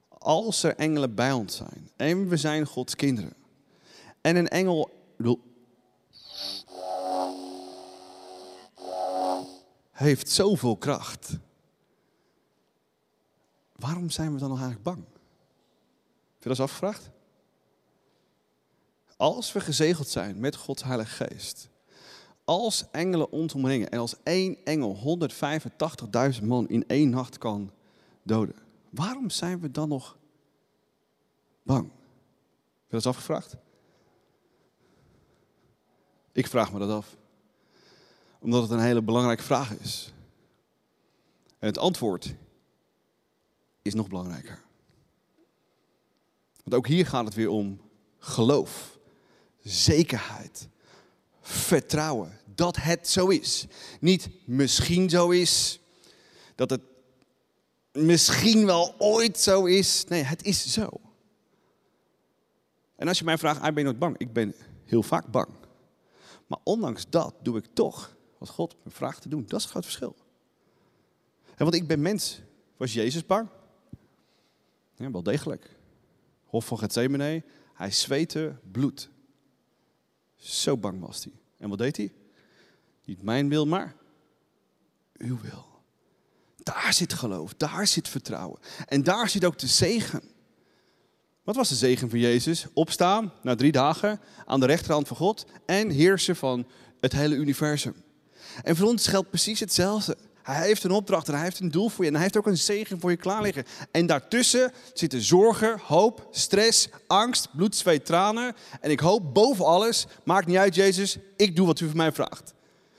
[0.08, 3.32] Als er engelen bij ons zijn en we zijn Gods kinderen.
[4.20, 4.90] En een engel,
[10.02, 11.38] heeft zoveel kracht.
[13.76, 15.04] Waarom zijn we dan nog eigenlijk bang?
[15.04, 17.10] Heb je dat eens afgevraagd?
[19.16, 21.68] Als we gezegeld zijn met Gods Heilige Geest,
[22.44, 25.18] als engelen ons omringen en als één engel
[26.40, 27.70] 185.000 man in één nacht kan
[28.22, 28.54] doden,
[28.90, 30.16] waarom zijn we dan nog
[31.62, 31.84] bang?
[31.84, 33.56] Heb je dat afgevraagd?
[36.32, 37.16] Ik vraag me dat af.
[38.38, 40.12] Omdat het een hele belangrijke vraag is.
[41.58, 42.34] En het antwoord
[43.82, 44.62] is nog belangrijker.
[46.62, 47.80] Want ook hier gaat het weer om
[48.18, 48.98] geloof,
[49.62, 50.68] zekerheid,
[51.42, 53.66] vertrouwen dat het zo is.
[54.00, 55.80] Niet misschien zo is,
[56.54, 56.80] dat het
[57.92, 60.04] misschien wel ooit zo is.
[60.08, 60.88] Nee, het is zo.
[62.96, 64.18] En als je mij vraagt, ah, ben je nooit bang?
[64.18, 65.48] Ik ben heel vaak bang.
[66.46, 69.44] Maar ondanks dat doe ik toch wat God me vraagt te doen.
[69.46, 70.16] Dat is het groot verschil.
[71.44, 72.40] En want ik ben mens.
[72.76, 73.48] Was Jezus bang?
[74.94, 75.76] Ja, wel degelijk.
[76.44, 79.10] Hof van Gethsemane, hij zweette bloed.
[80.42, 81.32] Zo bang was hij.
[81.58, 82.12] En wat deed hij?
[83.04, 83.96] Niet mijn wil, maar
[85.16, 85.66] uw wil.
[86.56, 88.58] Daar zit geloof, daar zit vertrouwen.
[88.86, 90.22] En daar zit ook de zegen.
[91.42, 92.66] Wat was de zegen van Jezus?
[92.72, 96.66] Opstaan na drie dagen aan de rechterhand van God en heersen van
[97.00, 97.94] het hele universum.
[98.62, 100.16] En voor ons geldt precies hetzelfde.
[100.42, 102.10] Hij heeft een opdracht en hij heeft een doel voor je.
[102.10, 103.64] En hij heeft ook een zegen voor je klaar liggen.
[103.90, 108.54] En daartussen zitten zorgen, hoop, stress, angst, bloed, zweet, tranen.
[108.80, 112.12] En ik hoop boven alles, maakt niet uit Jezus, ik doe wat u van mij
[112.12, 112.54] vraagt.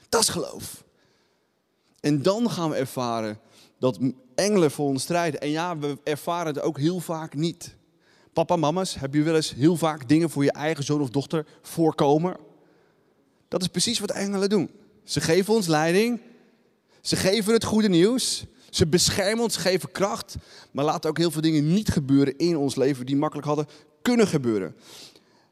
[0.10, 0.84] Dat is geloof.
[2.00, 3.40] En dan gaan we ervaren
[3.80, 4.00] dat
[4.36, 5.42] engelen voor ons strijden.
[5.42, 7.76] En ja, we ervaren het ook heel vaak niet.
[8.34, 11.46] Papa, mama's, heb je wel eens heel vaak dingen voor je eigen zoon of dochter
[11.62, 12.38] voorkomen?
[13.48, 14.70] Dat is precies wat engelen doen.
[15.04, 16.22] Ze geven ons leiding.
[17.04, 18.44] Ze geven het goede nieuws.
[18.70, 20.36] Ze beschermen ons, geven kracht.
[20.72, 23.68] Maar laten ook heel veel dingen niet gebeuren in ons leven die makkelijk hadden
[24.02, 24.76] kunnen gebeuren.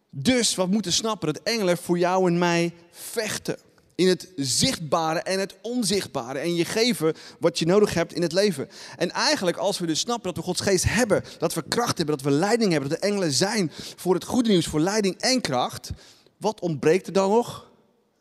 [0.09, 3.57] Dus wat moeten snappen, dat engelen voor jou en mij vechten.
[3.95, 6.39] In het zichtbare en het onzichtbare.
[6.39, 8.69] En je geven wat je nodig hebt in het leven.
[8.97, 11.23] En eigenlijk als we dus snappen dat we Gods geest hebben.
[11.37, 12.89] Dat we kracht hebben, dat we leiding hebben.
[12.89, 15.91] Dat de engelen zijn voor het goede nieuws, voor leiding en kracht.
[16.37, 17.71] Wat ontbreekt er dan nog?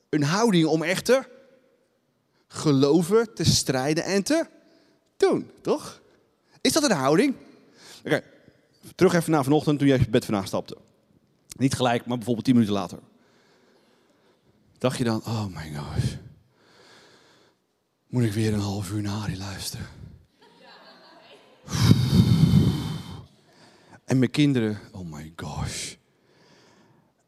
[0.09, 1.29] Een houding om echter
[2.53, 4.47] geloven, te strijden en te
[5.17, 6.01] doen, toch?
[6.61, 7.35] Is dat een houding?
[8.05, 8.23] Oké,
[8.95, 10.77] terug even naar vanochtend toen uit je bed vandaan stapte.
[11.57, 12.99] Niet gelijk, maar bijvoorbeeld tien minuten later.
[14.79, 16.15] Dacht je dan, oh my gosh.
[18.07, 19.87] Moet ik weer een half uur naar Harry luisteren?
[24.05, 25.95] En mijn kinderen, oh my gosh.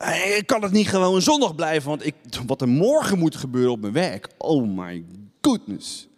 [0.03, 2.15] Eh, Ik kan het niet gewoon zondag blijven, want ik,
[2.47, 4.29] wat er morgen moet gebeuren op mijn werk.
[4.38, 5.05] Oh my
[5.41, 6.09] goodness.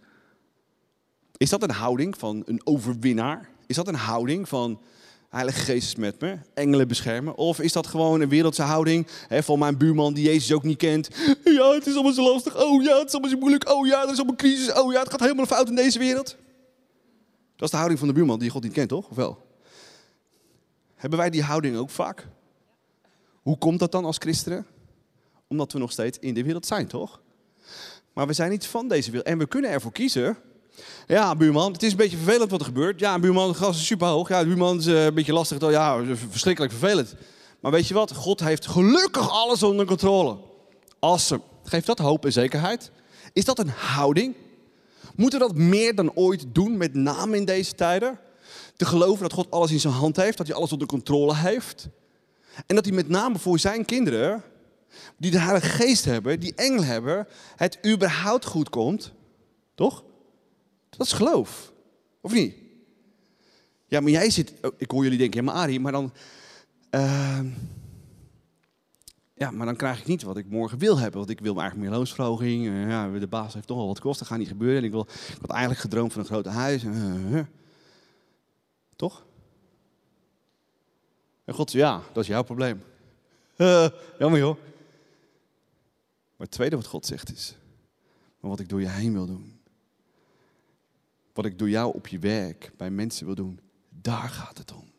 [1.37, 3.49] Is dat een houding van een overwinnaar?
[3.66, 4.81] Is dat een houding van
[5.29, 7.37] Heilige Geest met me, engelen beschermen?
[7.37, 10.79] Of is dat gewoon een wereldse houding hè, van mijn buurman die Jezus ook niet
[10.79, 11.09] kent?
[11.44, 12.64] Ja, het is allemaal zo lastig.
[12.64, 13.70] Oh ja, het is allemaal zo moeilijk.
[13.70, 14.73] Oh ja, er is allemaal crisis.
[14.73, 16.37] Oh ja, het gaat helemaal fout in deze wereld.
[17.57, 19.09] Dat is de houding van de buurman die God niet kent, toch?
[19.09, 19.47] Of wel?
[20.94, 22.27] Hebben wij die houding ook vaak?
[23.44, 24.66] Hoe komt dat dan als christenen?
[25.48, 27.20] Omdat we nog steeds in de wereld zijn, toch?
[28.12, 29.28] Maar we zijn niet van deze wereld.
[29.28, 30.37] En we kunnen ervoor kiezen.
[31.07, 33.00] Ja, buurman, het is een beetje vervelend wat er gebeurt.
[33.00, 34.28] Ja, buurman, het gas is super hoog.
[34.28, 35.70] Ja, buurman is eh, een beetje lastig.
[35.70, 37.14] Ja, verschrikkelijk vervelend.
[37.61, 38.14] Maar weet je wat?
[38.14, 40.38] God heeft gelukkig alles onder controle.
[41.00, 41.42] Awesome.
[41.64, 42.90] Geeft dat hoop en zekerheid?
[43.33, 44.35] Is dat een houding?
[45.16, 48.18] Moeten we dat meer dan ooit doen, met name in deze tijden?
[48.76, 51.88] Te geloven dat God alles in zijn hand heeft, dat hij alles onder controle heeft.
[52.67, 54.43] En dat hij met name voor zijn kinderen,
[55.17, 59.12] die de Heilige Geest hebben, die engel hebben, het überhaupt goed komt.
[59.75, 60.05] Toch?
[60.90, 61.73] Dat is geloof.
[62.21, 62.55] Of niet?
[63.87, 64.53] Ja, maar jij zit.
[64.62, 66.12] oh, ik hoor jullie denken, ja, maar Arie, maar dan.
[66.90, 67.47] ehm,
[69.35, 71.19] ja, maar dan krijg ik niet wat ik morgen wil hebben.
[71.19, 72.67] Want ik wil eigenlijk meer loonsverhoging.
[72.67, 74.79] Eh, ja, de baas heeft toch al wat kosten, gaat niet gebeuren.
[74.79, 76.85] En ik, wil, ik had eigenlijk gedroomd van een grote huis.
[76.85, 77.47] Eh, eh.
[78.97, 79.27] Toch?
[81.44, 82.83] En God zei, ja, dat is jouw probleem.
[83.57, 84.57] Eh, jammer joh.
[86.37, 87.57] Maar het tweede wat God zegt is,
[88.40, 89.61] maar wat ik door je heen wil doen.
[91.33, 94.92] Wat ik door jou op je werk, bij mensen wil doen, daar gaat het om.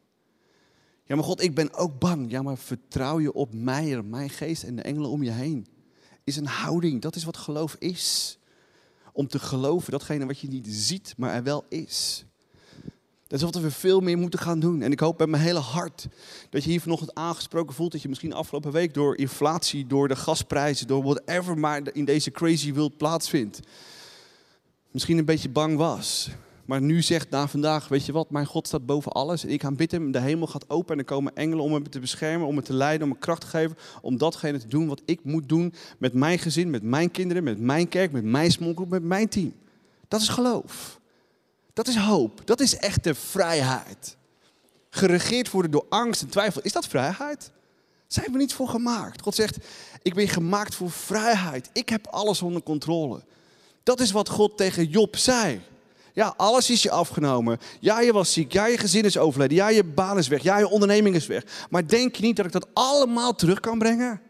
[1.04, 2.32] Ja, maar God, ik ben ook bang.
[2.32, 5.68] Ja, maar vertrouw je op mij, mijn geest en de engelen om je heen.
[6.24, 8.38] Is een houding, dat is wat geloof is.
[9.12, 12.26] Om te geloven, datgene wat je niet ziet, maar er wel is.
[13.28, 14.82] Dat is wat we veel meer moeten gaan doen.
[14.82, 16.08] En ik hoop met mijn hele hart
[16.50, 17.92] dat je hier vanochtend aangesproken voelt.
[17.92, 22.32] Dat je misschien afgelopen week door inflatie, door de gasprijzen, door whatever maar in deze
[22.32, 23.60] crazy world plaatsvindt.
[24.92, 26.30] Misschien een beetje bang was.
[26.66, 29.44] Maar nu zegt na vandaag, weet je wat, mijn God staat boven alles.
[29.44, 32.00] En ik ga bidden, de hemel gaat open en er komen engelen om me te
[32.00, 33.78] beschermen, om me te leiden, om me kracht te geven.
[34.02, 37.60] Om datgene te doen wat ik moet doen met mijn gezin, met mijn kinderen, met
[37.60, 39.54] mijn kerk, met mijn smallgroep, met mijn team.
[40.08, 41.00] Dat is geloof.
[41.76, 42.42] Dat is hoop.
[42.46, 44.18] Dat is echte vrijheid.
[44.90, 46.62] Geregeerd worden door angst en twijfel.
[46.62, 47.52] Is dat vrijheid?
[48.08, 49.22] Zijn we niet voor gemaakt?
[49.22, 49.58] God zegt,
[50.02, 51.70] ik ben gemaakt voor vrijheid.
[51.74, 53.24] Ik heb alles onder controle.
[53.84, 55.62] Dat is wat God tegen Job zei.
[56.14, 57.60] Ja, alles is je afgenomen.
[57.80, 58.54] Ja, je was ziek.
[58.54, 59.58] Ja, je gezin is overleden.
[59.58, 60.44] Ja, je baan is weg.
[60.44, 61.44] Ja, je onderneming is weg.
[61.70, 64.22] Maar denk je niet dat ik dat allemaal terug kan brengen?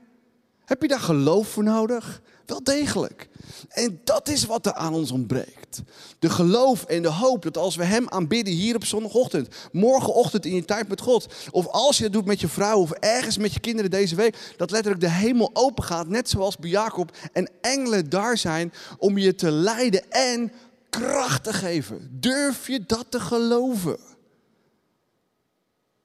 [0.66, 2.22] Heb je daar geloof voor nodig?
[2.46, 3.28] Wel degelijk.
[3.70, 5.82] En dat is wat er aan ons ontbreekt.
[6.20, 10.56] De geloof en de hoop dat als we Hem aanbidden hier op zondagochtend, morgenochtend in
[10.56, 13.54] je tijd met God, of als je het doet met je vrouw of ergens met
[13.54, 17.50] je kinderen deze week, dat letterlijk de hemel open gaat, net zoals bij Jacob, en
[17.62, 20.52] engelen daar zijn om je te leiden en
[20.90, 22.10] kracht te geven.
[22.12, 23.98] Durf je dat te geloven?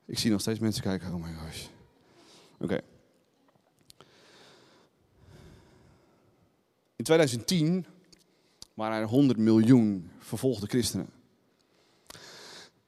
[0.07, 1.65] Ik zie nog steeds mensen kijken, oh my gosh.
[2.61, 2.81] Oké.
[7.01, 7.87] In 2010
[8.75, 11.09] waren er 100 miljoen vervolgde christenen.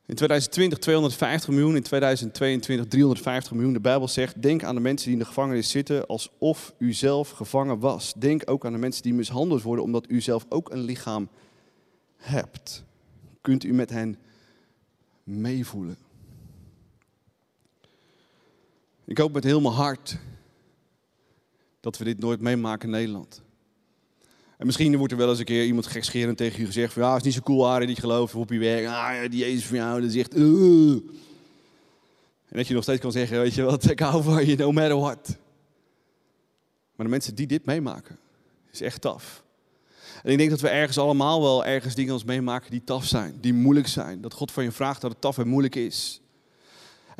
[0.06, 3.72] In 2020 250 miljoen, in 2022 350 miljoen.
[3.72, 7.30] De Bijbel zegt, denk aan de mensen die in de gevangenis zitten alsof u zelf
[7.30, 8.12] gevangen was.
[8.16, 11.28] Denk ook aan de mensen die mishandeld worden omdat u zelf ook een lichaam
[12.16, 12.84] hebt.
[13.40, 14.18] Kunt u met hen
[15.24, 15.96] meevoelen.
[19.04, 20.18] Ik hoop met heel mijn hart
[21.80, 23.42] dat we dit nooit meemaken in Nederland.
[24.62, 27.16] En misschien wordt er wel eens een keer iemand gekscherend tegen je gezegd van ja,
[27.16, 28.86] is niet zo cool Arie die gelooft op je werk.
[28.86, 30.34] Ah, die Jezus van jou, dat.
[30.34, 31.02] "Ugh."
[32.48, 34.72] En dat je nog steeds kan zeggen, weet je wat, ik hou van je, no
[34.72, 35.36] matter what.
[36.96, 38.18] Maar de mensen die dit meemaken,
[38.72, 39.42] is echt taf.
[40.22, 43.38] En ik denk dat we ergens allemaal wel ergens dingen ons meemaken die taf zijn,
[43.40, 44.20] die moeilijk zijn.
[44.20, 46.21] Dat God van je vraagt dat het taf en moeilijk is.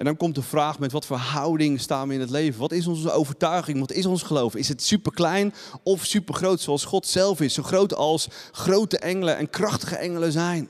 [0.03, 2.61] En dan komt de vraag met wat voor houding staan we in het leven?
[2.61, 3.79] Wat is onze overtuiging?
[3.79, 4.57] Wat is ons geloof?
[4.57, 7.55] Is het super klein of super groot zoals God zelf is?
[7.55, 10.69] Zo groot als grote engelen en krachtige engelen zijn.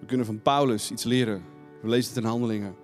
[0.00, 1.42] We kunnen van Paulus iets leren.
[1.82, 2.74] We lezen het in handelingen.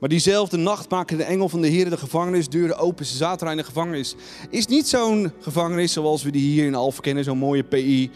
[0.00, 3.06] Maar diezelfde nacht maakte de engel van de Heer de gevangenisdeuren open.
[3.06, 4.14] Ze zaten in de gevangenis.
[4.50, 8.10] Is niet zo'n gevangenis zoals we die hier in Alphen kennen, zo'n mooie PI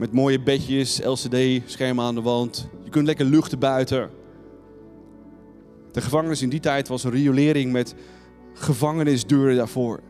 [0.00, 2.68] Met mooie bedjes, LCD-schermen aan de wand.
[2.84, 4.10] Je kunt lekker luchten buiten.
[5.92, 7.94] De gevangenis in die tijd was een riolering met
[8.54, 10.00] gevangenisdeuren daarvoor.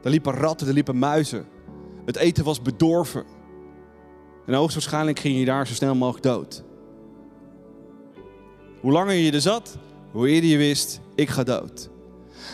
[0.00, 1.46] Daar liepen ratten, er liepen muizen.
[2.04, 3.24] Het eten was bedorven.
[4.46, 6.64] En hoogstwaarschijnlijk ging je daar zo snel mogelijk dood.
[8.80, 9.78] Hoe langer je er zat,
[10.10, 11.90] hoe eerder je wist, ik ga dood.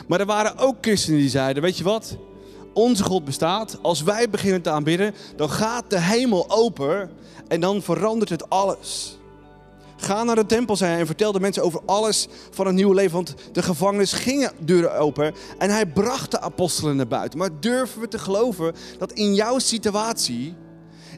[0.08, 2.18] Maar er waren ook christenen die zeiden, weet je wat?
[2.78, 3.78] Onze God bestaat.
[3.82, 7.10] Als wij beginnen te aanbidden, dan gaat de hemel open
[7.48, 9.18] en dan verandert het alles.
[9.96, 13.12] Ga naar de tempel, hij, en vertel de mensen over alles van het nieuwe leven.
[13.12, 17.38] Want de gevangenis gingen deuren open en hij bracht de apostelen naar buiten.
[17.38, 20.54] Maar durven we te geloven dat in jouw situatie,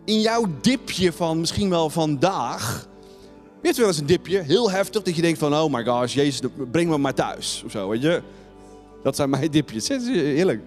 [0.04, 2.88] in jouw dipje van misschien wel vandaag...
[3.62, 5.54] Je wel eens een dipje, heel heftig, dat je denkt van...
[5.54, 6.40] Oh my gosh, Jezus,
[6.70, 7.62] breng me maar thuis.
[7.66, 8.22] Of zo, weet je.
[9.02, 9.88] Dat zijn mijn dipjes.
[10.38, 10.60] Heerlijk.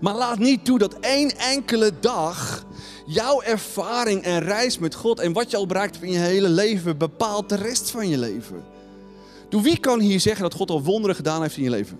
[0.00, 2.66] Maar laat niet toe dat één enkele dag
[3.06, 6.98] jouw ervaring en reis met God en wat je al bereikt in je hele leven
[6.98, 8.64] bepaalt de rest van je leven.
[9.48, 11.98] Doe wie kan hier zeggen dat God al wonderen gedaan heeft in je leven?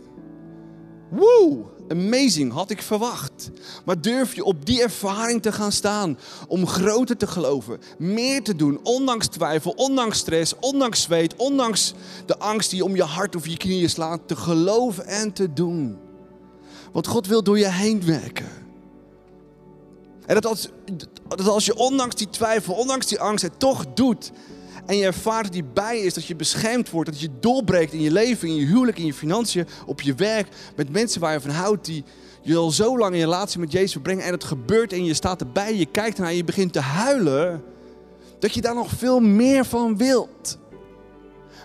[1.10, 3.50] Woe, amazing, had ik verwacht.
[3.84, 6.18] Maar durf je op die ervaring te gaan staan
[6.48, 11.94] om groter te geloven, meer te doen, ondanks twijfel, ondanks stress, ondanks zweet, ondanks
[12.26, 16.05] de angst die om je hart of je knieën slaat, te geloven en te doen.
[16.96, 18.48] Want God wil door je heen werken.
[20.26, 20.68] En dat als,
[21.28, 24.32] dat als je ondanks die twijfel, ondanks die angst het toch doet.
[24.86, 28.10] En je ervaart die bij is, dat je beschermd wordt, dat je doorbreekt in je
[28.10, 31.50] leven, in je huwelijk, in je financiën, op je werk, met mensen waar je van
[31.50, 32.04] houdt, die
[32.42, 34.24] je al zo lang in relatie met Jezus brengen.
[34.24, 37.62] En het gebeurt en je staat erbij, je kijkt ernaar, je begint te huilen.
[38.38, 40.58] Dat je daar nog veel meer van wilt.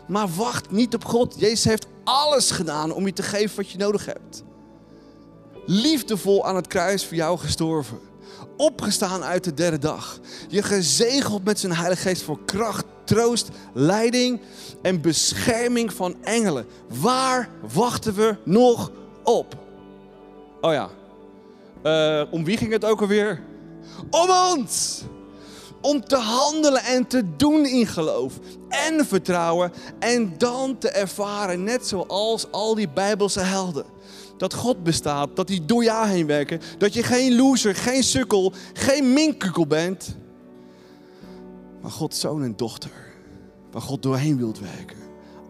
[0.07, 1.35] Maar wacht niet op God.
[1.37, 4.43] Jezus heeft alles gedaan om je te geven wat je nodig hebt.
[5.73, 7.99] Liefdevol aan het kruis voor jou gestorven
[8.57, 10.19] opgestaan uit de derde dag.
[10.47, 14.41] Je gezegeld met zijn Heilige Geest voor kracht, troost, leiding
[14.81, 16.65] en bescherming van engelen.
[16.87, 18.91] Waar wachten we nog
[19.23, 19.55] op?
[20.61, 20.89] Oh ja,
[21.83, 23.41] uh, om wie ging het ook alweer?
[24.09, 25.01] Om ons!
[25.81, 28.33] Om te handelen en te doen in geloof
[28.69, 33.85] en vertrouwen en dan te ervaren, net zoals al die Bijbelse helden
[34.41, 36.65] dat God bestaat, dat hij door jou heen werkt.
[36.77, 40.15] Dat je geen loser, geen sukkel, geen minkukkel bent.
[41.81, 42.91] Maar Gods zoon en dochter.
[43.71, 44.97] Waar God doorheen wilt werken.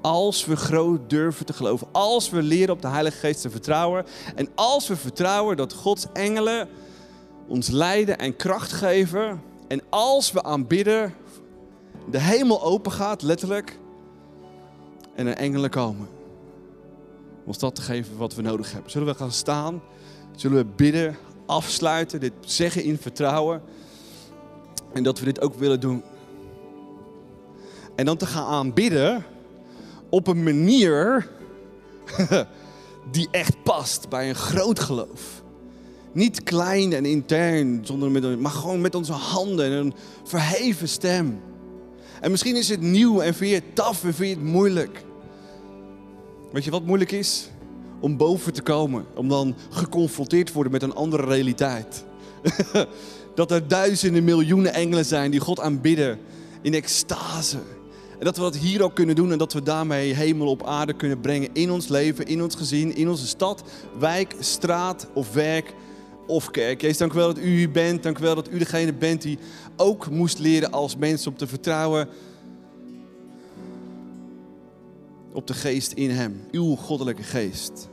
[0.01, 1.87] Als we groot durven te geloven.
[1.91, 4.05] Als we leren op de Heilige Geest te vertrouwen.
[4.35, 6.67] En als we vertrouwen dat Gods engelen
[7.47, 9.41] ons leiden en kracht geven.
[9.67, 11.13] En als we aanbidden,
[12.09, 13.79] de hemel open gaat, letterlijk.
[15.15, 16.19] En er engelen komen
[17.45, 18.91] ons dat te geven wat we nodig hebben.
[18.91, 19.81] Zullen we gaan staan?
[20.35, 23.61] Zullen we bidden, afsluiten, dit zeggen in vertrouwen?
[24.93, 26.03] En dat we dit ook willen doen.
[27.95, 29.25] En dan te gaan aanbidden
[30.09, 31.29] op een manier
[33.11, 35.43] die echt past bij een groot geloof.
[36.13, 41.41] Niet klein en intern, zonder met, maar gewoon met onze handen en een verheven stem.
[42.21, 45.03] En misschien is het nieuw en vind je het taf en vind je het moeilijk.
[46.51, 47.49] Weet je wat moeilijk is?
[47.99, 49.05] Om boven te komen.
[49.15, 52.05] Om dan geconfronteerd te worden met een andere realiteit.
[53.35, 56.19] dat er duizenden, miljoenen engelen zijn die God aanbidden
[56.61, 57.57] in extase.
[58.19, 60.93] En dat we dat hier ook kunnen doen en dat we daarmee hemel op aarde
[60.93, 63.63] kunnen brengen in ons leven, in ons gezin, in onze stad,
[63.99, 65.73] wijk, straat of werk
[66.27, 66.81] of kerk.
[66.81, 68.03] Jezus, dank u wel dat u hier bent.
[68.03, 69.37] Dank u wel dat u degene bent die
[69.77, 72.07] ook moest leren als mens om te vertrouwen
[75.33, 77.89] op de geest in hem, uw goddelijke geest.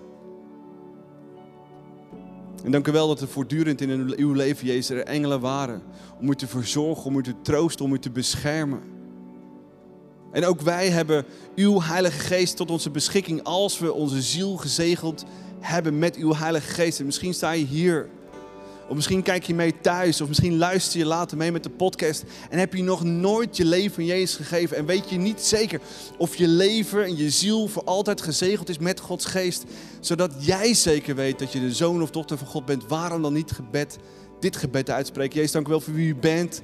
[2.65, 5.83] En dank u wel dat er voortdurend in uw leven, Jezus, er engelen waren.
[6.21, 8.81] Om u te verzorgen, om u te troosten, om u te beschermen.
[10.33, 11.25] En ook wij hebben
[11.55, 15.25] uw Heilige Geest tot onze beschikking als we onze ziel gezegeld
[15.61, 16.99] hebben met uw Heilige Geest.
[16.99, 18.09] En misschien sta je hier
[18.89, 20.21] of misschien kijk je mee thuis.
[20.21, 22.25] Of misschien luister je later mee met de podcast.
[22.51, 24.77] En heb je nog nooit je leven aan Jezus gegeven.
[24.77, 25.81] En weet je niet zeker
[26.17, 29.65] of je leven en je ziel voor altijd gezegeld is met Gods geest.
[30.01, 32.87] Zodat jij zeker weet dat je de zoon of dochter van God bent.
[32.87, 33.99] Waarom dan niet gebed,
[34.41, 35.37] dit gebed uitspreken?
[35.37, 36.63] Jezus, dank u wel voor wie u bent.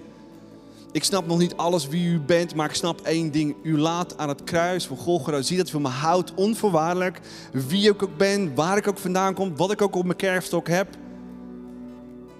[0.93, 3.57] Ik snap nog niet alles wie u bent, maar ik snap één ding.
[3.63, 7.21] U laat aan het kruis van Golgotha zie dat u van me houdt, onvoorwaardelijk.
[7.53, 10.69] Wie ik ook ben, waar ik ook vandaan kom, wat ik ook op mijn kerfstok
[10.69, 10.89] heb.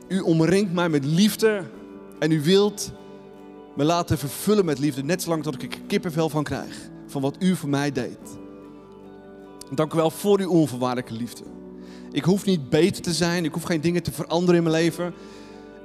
[0.09, 1.65] U omringt mij met liefde
[2.19, 2.93] en u wilt
[3.77, 7.37] me laten vervullen met liefde, net zolang tot ik er kippenvel van krijg, van wat
[7.39, 8.19] u voor mij deed.
[9.75, 11.45] Dank u wel voor uw onvoorwaardelijke liefde.
[12.11, 15.15] Ik hoef niet beter te zijn, ik hoef geen dingen te veranderen in mijn leven.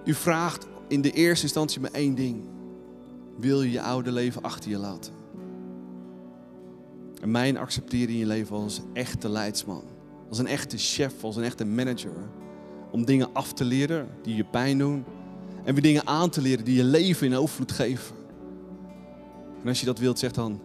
[0.06, 2.44] U vraagt in de eerste instantie maar één ding.
[3.40, 5.14] Wil je je oude leven achter je laten?
[7.22, 9.84] En mijn accepteren in je leven als echte leidsman.
[10.30, 12.30] Als een echte chef, als een echte manager.
[12.92, 15.06] Om dingen af te leren die je pijn doen.
[15.64, 18.16] En weer dingen aan te leren die je leven in overvloed geven.
[19.62, 20.60] En als je dat wilt, zeg dan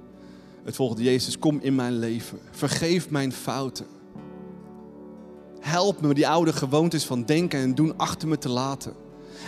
[0.64, 1.02] het volgende.
[1.02, 2.38] Jezus, kom in mijn leven.
[2.50, 3.86] Vergeef mijn fouten.
[5.60, 8.92] Help me die oude gewoontes van denken en doen achter me te laten.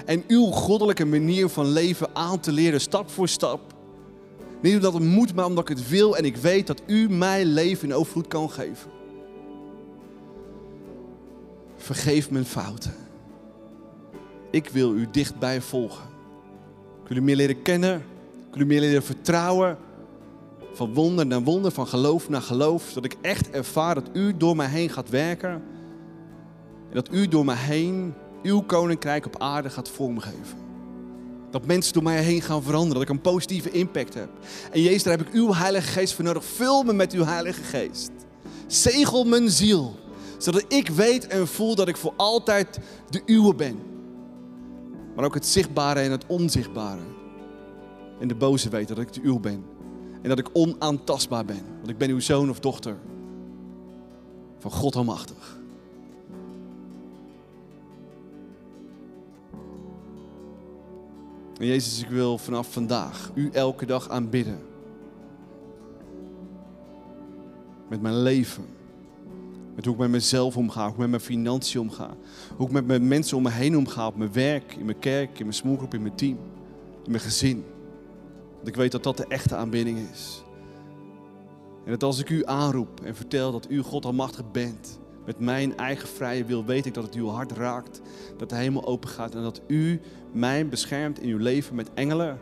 [0.05, 3.75] En uw goddelijke manier van leven aan te leren, stap voor stap.
[4.63, 7.45] Niet omdat het moet, maar omdat ik het wil en ik weet dat u mij
[7.45, 8.91] leven in overvloed kan geven.
[11.87, 12.95] Vergeef mijn fouten.
[14.51, 16.05] Ik wil u dichtbij volgen.
[17.03, 17.95] Ik wil u meer leren kennen.
[18.49, 19.79] Ik wil u meer leren vertrouwen.
[20.73, 22.85] Van wonder naar wonder, van geloof naar geloof.
[22.89, 25.51] Zodat ik echt ervaar dat u door mij heen gaat werken.
[26.89, 30.59] En dat u door mij heen uw koninkrijk op aarde gaat vormgeven.
[31.51, 32.95] Dat mensen door mij heen gaan veranderen.
[32.95, 34.29] Dat ik een positieve impact heb.
[34.73, 36.45] En Jezus, daar heb ik uw Heilige Geest voor nodig.
[36.45, 38.11] Vul me met uw Heilige Geest.
[38.67, 40.05] Zegel mijn ziel.
[40.39, 42.79] Zodat ik weet en voel dat ik voor altijd
[43.11, 43.79] de uwe ben.
[45.15, 47.03] Maar ook het zichtbare en het onzichtbare.
[48.21, 49.65] En de boze weet dat ik de uw ben.
[50.23, 51.63] En dat ik onaantastbaar ben.
[51.77, 52.97] Want ik ben uw zoon of dochter.
[54.59, 55.59] Van God Almachtig.
[61.59, 64.59] En Jezus, ik wil vanaf vandaag u elke dag aanbidden.
[67.89, 68.76] Met mijn leven.
[69.77, 72.17] Met hoe ik met mezelf omga, hoe ik met mijn financiën omga.
[72.57, 75.39] Hoe ik met mijn mensen om me heen omga, op mijn werk, in mijn kerk,
[75.39, 76.39] in mijn smoelgroep, in mijn team,
[77.05, 77.65] in mijn gezin.
[78.57, 80.45] Want ik weet dat dat de echte aanbidding is.
[81.85, 85.77] En dat als ik u aanroep en vertel dat u God almachtig bent, met mijn
[85.77, 88.01] eigen vrije wil, weet ik dat het uw hart raakt,
[88.37, 90.01] dat de hemel open gaat en dat u
[90.33, 92.39] mij beschermt in uw leven met engelen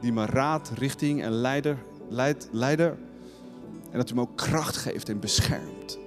[0.00, 1.78] die me raad, richting en leider,
[2.08, 2.96] leid, leider.
[3.90, 5.98] En dat u me ook kracht geeft en beschermt.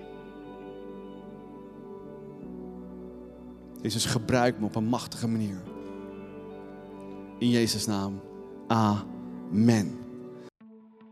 [3.82, 5.62] Jezus, gebruik me op een machtige manier.
[7.40, 8.22] In Jezus' naam.
[8.68, 9.98] Amen.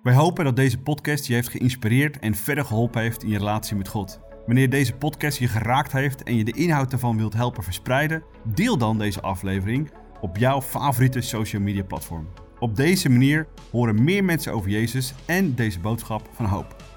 [0.03, 3.76] Wij hopen dat deze podcast je heeft geïnspireerd en verder geholpen heeft in je relatie
[3.76, 4.20] met God.
[4.45, 8.78] Wanneer deze podcast je geraakt heeft en je de inhoud ervan wilt helpen verspreiden, deel
[8.78, 9.91] dan deze aflevering
[10.22, 12.28] op jouw favoriete social media platform.
[12.59, 16.96] Op deze manier horen meer mensen over Jezus en deze boodschap van hoop.